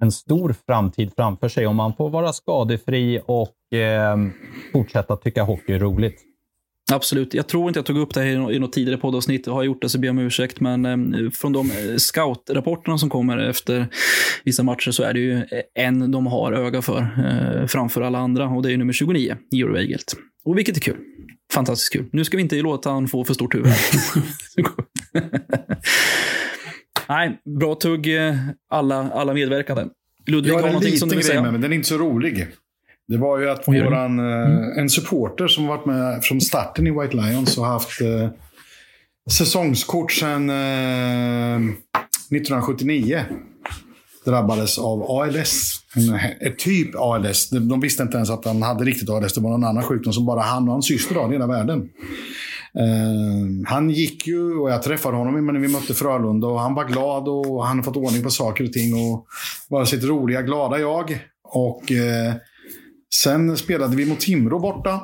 [0.01, 4.16] en stor framtid framför sig om man får vara skadefri och eh,
[4.72, 6.22] fortsätta tycka hockey är roligt.
[6.92, 7.34] Absolut.
[7.34, 9.47] Jag tror inte jag tog upp det här i nå- i något tidigare poddavsnitt.
[9.47, 10.61] Har jag gjort det så ber jag om ursäkt.
[10.61, 13.86] Men eh, från de eh, scoutrapporterna som kommer efter
[14.44, 15.42] vissa matcher så är det ju
[15.74, 18.49] en de har öga för eh, framför alla andra.
[18.49, 20.14] Och det är nummer 29, Georg Weigelt.
[20.44, 20.97] Och vilket är kul.
[21.53, 22.07] Fantastiskt kul.
[22.12, 23.72] Nu ska vi inte låta han få för stort huvud.
[27.09, 28.36] Nej, bra tugg eh,
[28.70, 29.84] alla, alla medverkande.
[30.26, 31.42] Ludvig, har en någonting som du vill säga?
[31.42, 32.46] med, men den är inte så rolig.
[33.09, 37.16] Det var ju att våran, eh, en supporter som varit med från starten i White
[37.16, 38.28] Lions och haft eh,
[39.30, 43.24] säsongskort sedan eh, 1979
[44.24, 45.80] drabbades av ALS.
[45.96, 47.50] En, ett typ ALS.
[47.50, 49.34] De, de visste inte ens att han hade riktigt ALS.
[49.34, 51.88] Det var någon annan sjukdom som bara han och hans syster har i hela världen.
[52.80, 56.84] Ehm, han gick ju och jag träffade honom när vi mötte Frölunda och han var
[56.84, 59.26] glad och han har fått ordning på saker och ting och
[59.68, 61.18] var sitt roliga, glada jag.
[61.44, 62.34] Och eh,
[63.14, 65.00] sen spelade vi mot Timrå borta.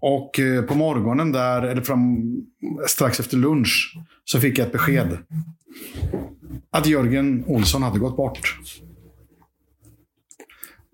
[0.00, 2.18] Och eh, på morgonen där, eller fram,
[2.88, 5.18] strax efter lunch, så fick jag ett besked.
[6.70, 8.58] Att Jörgen Olsson hade gått bort.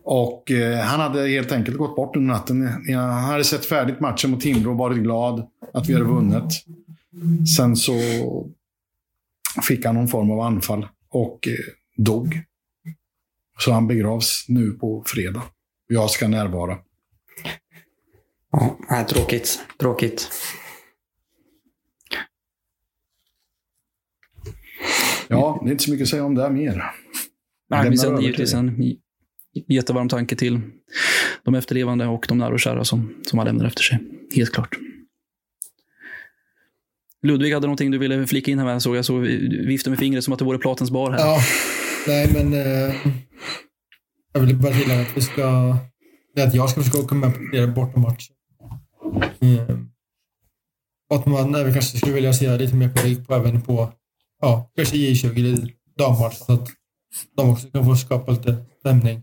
[0.09, 2.67] Och eh, han hade helt enkelt gått bort under natten.
[2.95, 6.65] Han hade sett färdigt matchen mot Timrå och varit glad att vi hade vunnit.
[7.57, 7.93] Sen så
[9.63, 11.55] fick han någon form av anfall och eh,
[11.97, 12.41] dog.
[13.59, 15.43] Så han begravs nu på fredag.
[15.89, 16.79] Jag ska närvara.
[18.89, 19.61] Ja, tråkigt.
[19.81, 20.31] Tråkigt.
[25.29, 26.85] Ja, det är inte så mycket att säga om det här mer.
[27.71, 28.79] Nej, sänder över givetvis en
[29.69, 30.61] jättevarm tanke till
[31.45, 33.99] de efterlevande och de nära och kära som, som han lämnar efter sig.
[34.35, 34.77] Helt klart.
[37.23, 38.83] Ludvig hade någonting du ville flika in här med.
[38.83, 39.19] Såg jag så
[39.67, 41.19] viftade med fingret som att det vore Platens bar här.
[41.19, 41.39] Ja,
[42.07, 42.95] nej men eh,
[44.33, 45.77] jag vill bara tillägga att vi ska,
[46.35, 48.33] det är att jag ska försöka åka med på flera bortamatcher.
[49.41, 49.89] Mm.
[51.15, 53.93] Att man även kanske skulle vilja se lite mer publik på även på,
[54.41, 56.69] ja, kanske J20 eller dammatch så att
[57.37, 59.23] de också kan få skapa lite stämning.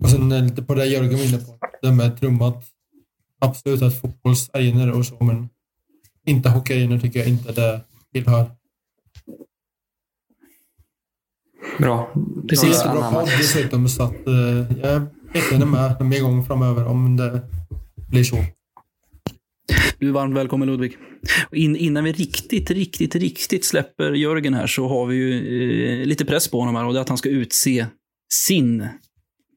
[0.00, 2.64] Och sen eh, lite på det Jörgen var inne på, det med trummat.
[3.38, 5.48] Absolut att fotbollsarenor och så, men
[6.26, 7.80] inte hockeyarenor tycker jag inte det
[8.12, 8.50] tillhör.
[11.78, 12.12] Bra.
[12.48, 12.82] Precis.
[12.82, 16.86] Det är bra podd dessutom, så att, eh, jag är jättegärna med mer gång framöver
[16.86, 17.40] om det
[18.10, 18.36] blir så.
[19.98, 20.96] Du är varmt välkommen Ludvig.
[21.52, 26.24] In, innan vi riktigt, riktigt, riktigt släpper Jörgen här så har vi ju eh, lite
[26.24, 27.86] press på honom här och det är att han ska utse
[28.32, 28.88] sin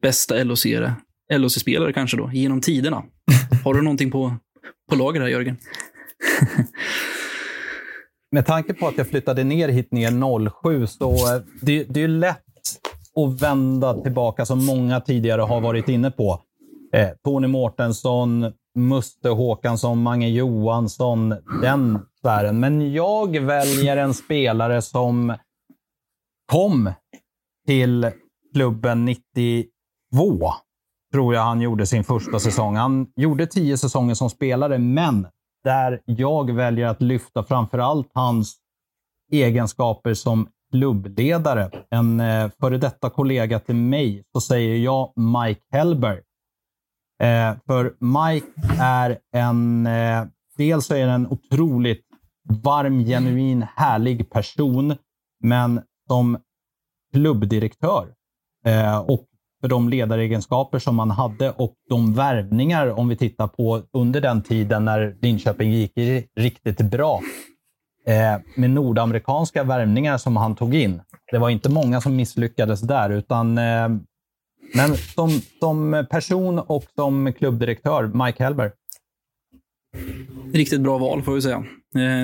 [0.01, 0.35] bästa.
[1.33, 3.03] LOC-spelare kanske då, genom tiderna.
[3.63, 4.35] Har du någonting på,
[4.89, 5.57] på lager här Jörgen?
[8.31, 12.07] Med tanke på att jag flyttade ner hit ner 07 så eh, det, det är
[12.07, 12.41] lätt
[13.15, 16.41] att vända tillbaka som många tidigare har varit inne på.
[16.93, 22.59] Eh, Tony Mårtensson, Muste Håkansson, Mange Johansson, den sfären.
[22.59, 25.33] Men jag väljer en spelare som
[26.51, 26.93] kom
[27.67, 28.11] till
[28.55, 29.69] klubben 92,
[31.11, 32.75] tror jag han gjorde sin första säsong.
[32.75, 35.27] Han gjorde tio säsonger som spelare, men
[35.63, 38.55] där jag väljer att lyfta framför allt hans
[39.31, 41.69] egenskaper som klubbledare.
[41.89, 46.21] En eh, före detta kollega till mig så säger jag Mike Hellberg.
[47.23, 48.47] Eh, för Mike
[48.79, 50.23] är en, eh,
[50.57, 52.05] dels är en otroligt
[52.63, 54.95] varm, genuin, härlig person,
[55.43, 56.37] men som
[57.13, 58.14] klubbdirektör
[58.65, 59.25] Eh, och
[59.61, 64.41] för de ledaregenskaper som man hade och de värvningar, om vi tittar på under den
[64.41, 65.91] tiden när Linköping gick
[66.35, 67.21] riktigt bra,
[68.07, 71.01] eh, med nordamerikanska värvningar som han tog in.
[71.31, 73.89] Det var inte många som misslyckades där, utan eh,
[74.73, 75.29] men som,
[75.59, 78.71] som person och som klubbdirektör, Mike Hellberg.
[80.53, 81.63] Riktigt bra val får vi säga.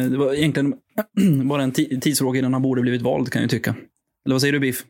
[0.10, 0.76] Det var egentligen
[1.50, 3.76] bara en tidsfråga innan han borde blivit vald kan jag tycka.
[4.26, 4.84] Eller vad säger du Biff?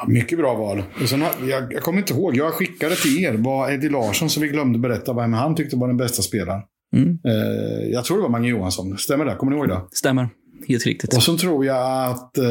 [0.00, 0.82] Ja, mycket bra val.
[1.06, 4.48] sen, jag, jag kommer inte ihåg, jag skickade till er vad Eddie Larsson, som vi
[4.48, 6.62] glömde berätta vem han tyckte var den bästa spelaren.
[6.96, 7.18] Mm.
[7.24, 8.98] Eh, jag tror det var Mange Johansson.
[8.98, 9.34] Stämmer det?
[9.34, 9.80] Kommer ni ihåg det?
[9.92, 10.28] Stämmer.
[10.68, 11.16] Helt riktigt.
[11.16, 12.44] Och så tror jag att eh,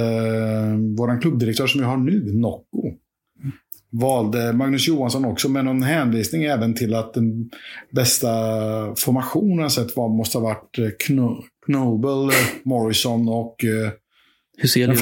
[0.97, 2.93] vår klubbdirektör som vi har nu, Nocco,
[3.91, 7.49] valde Magnus Johansson också med någon hänvisning även till att den
[7.91, 8.29] bästa
[8.95, 12.31] formationen jag sett var, måste ha varit Kno Knobel,
[12.63, 13.91] Morrison och eh,
[14.61, 15.01] Huselius,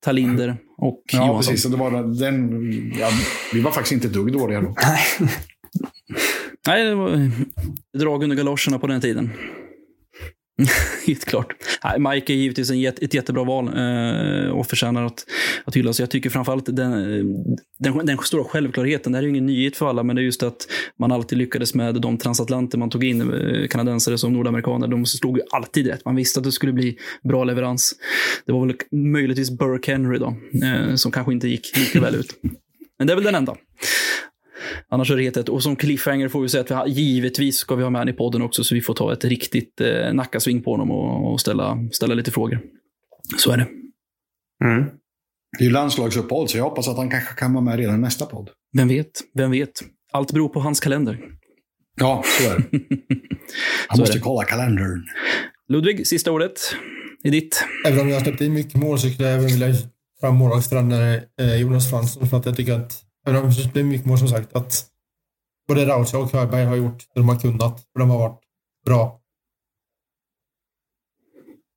[0.00, 1.52] Talinder och ja, Johansson.
[1.52, 1.70] precis.
[1.70, 3.10] det var den, ja,
[3.52, 4.74] vi var faktiskt inte ett dugg dåliga då.
[4.82, 5.30] Nej.
[6.66, 7.30] Nej, det var
[7.98, 9.30] drag under galoscherna på den tiden.
[11.06, 11.54] Helt klart.
[11.84, 15.24] Nej, Mike är givetvis en, ett jättebra val eh, och förtjänar att,
[15.64, 16.00] att hyllas.
[16.00, 16.92] Jag tycker framförallt den,
[17.78, 20.24] den, den stora självklarheten, det här är ju ingen nyhet för alla, men det är
[20.24, 20.66] just att
[20.98, 24.88] man alltid lyckades med de transatlanter man tog in, eh, kanadensare som nordamerikaner.
[24.88, 26.04] De slog ju alltid rätt.
[26.04, 26.96] Man visste att det skulle bli
[27.28, 27.94] bra leverans.
[28.46, 32.34] Det var väl möjligtvis Burke Henry då, eh, som kanske inte gick lika väl ut.
[32.98, 33.56] Men det är väl den enda.
[34.88, 37.74] Annars är det helt Och som cliffhanger får vi säga att vi har, givetvis ska
[37.74, 40.62] vi ha med honom i podden också, så vi får ta ett riktigt eh, nackasving
[40.62, 42.60] på honom och, och, ställa, ställa lite frågor.
[43.38, 43.68] Så är det.
[44.64, 44.84] Mm.
[45.58, 48.26] Det är ju landslagsuppehåll, så jag hoppas att han kanske kan vara med redan nästa
[48.26, 48.50] podd.
[48.76, 49.10] Vem vet?
[49.34, 49.70] Vem vet?
[50.12, 51.18] Allt beror på hans kalender.
[52.00, 52.64] Ja, så är det.
[53.88, 54.20] Han måste det.
[54.20, 55.04] kolla kalendern.
[55.68, 56.74] Ludvig, sista ordet
[57.22, 57.64] är ditt.
[57.86, 59.74] Även om jag har släppt in mycket mål så skulle jag även vilja
[60.20, 64.28] fram målvaktstränare eh, Jonas Fransson för att jag tycker att det är mycket mål som
[64.28, 64.86] sagt att
[65.68, 67.80] både Raucha och Högberg har gjort det de har kunnat.
[67.92, 68.40] För de har varit
[68.84, 69.20] bra.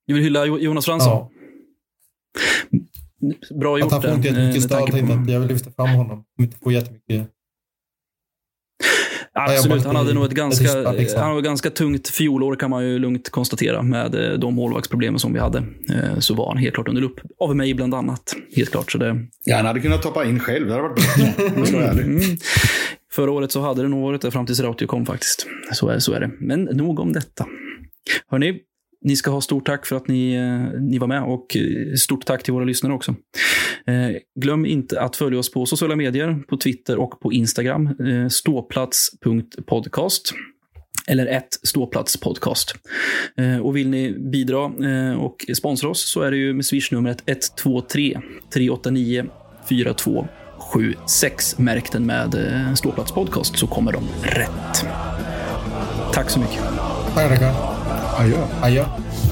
[0.07, 1.11] Du vill hylla Jonas Fransson?
[1.11, 1.31] Ja.
[3.55, 3.85] Bra gjort.
[3.85, 4.91] Att han får inte jättemycket stöd.
[4.91, 6.25] Tänkte att jag vill lyfta fram honom.
[6.37, 7.31] Om inte får jättemycket
[9.39, 11.21] Absolut, han hade nog ett ganska, liksom.
[11.21, 15.33] han var ganska tungt fjolår kan man ju lugnt konstatera med eh, de målvaktsproblemen som
[15.33, 15.57] vi hade.
[15.89, 17.19] Eh, så var han helt klart under lupp.
[17.39, 18.35] Av mig bland annat.
[18.55, 18.91] Helt klart.
[18.91, 19.17] Så det...
[19.45, 20.67] Ja, han hade kunnat toppa in själv.
[20.67, 21.91] Det hade varit bra.
[21.91, 22.21] mm.
[23.11, 25.47] Förra året så hade det nog varit det fram tills Rautio kom faktiskt.
[25.73, 26.31] Så är, så är det.
[26.39, 27.45] Men nog om detta.
[28.31, 28.59] Hörni,
[29.01, 32.25] ni ska ha stort tack för att ni, eh, ni var med och eh, stort
[32.25, 33.15] tack till våra lyssnare också.
[33.87, 34.09] Eh,
[34.39, 37.87] glöm inte att följa oss på sociala medier, på Twitter och på Instagram.
[37.87, 40.33] Eh, ståplats.podcast
[41.07, 42.75] eller ett ståplatspodcast.
[43.63, 44.71] Och vill ni bidra
[45.17, 48.19] och sponsra oss så är det ju med swishnumret 123
[48.53, 49.25] 389
[49.69, 51.57] 4276.
[51.57, 52.35] Märk den med
[52.75, 54.85] ståplatspodcast så kommer de rätt.
[56.13, 56.63] Tack så mycket.
[57.15, 57.88] Tackar,
[58.19, 59.28] 哎呀，哎呀。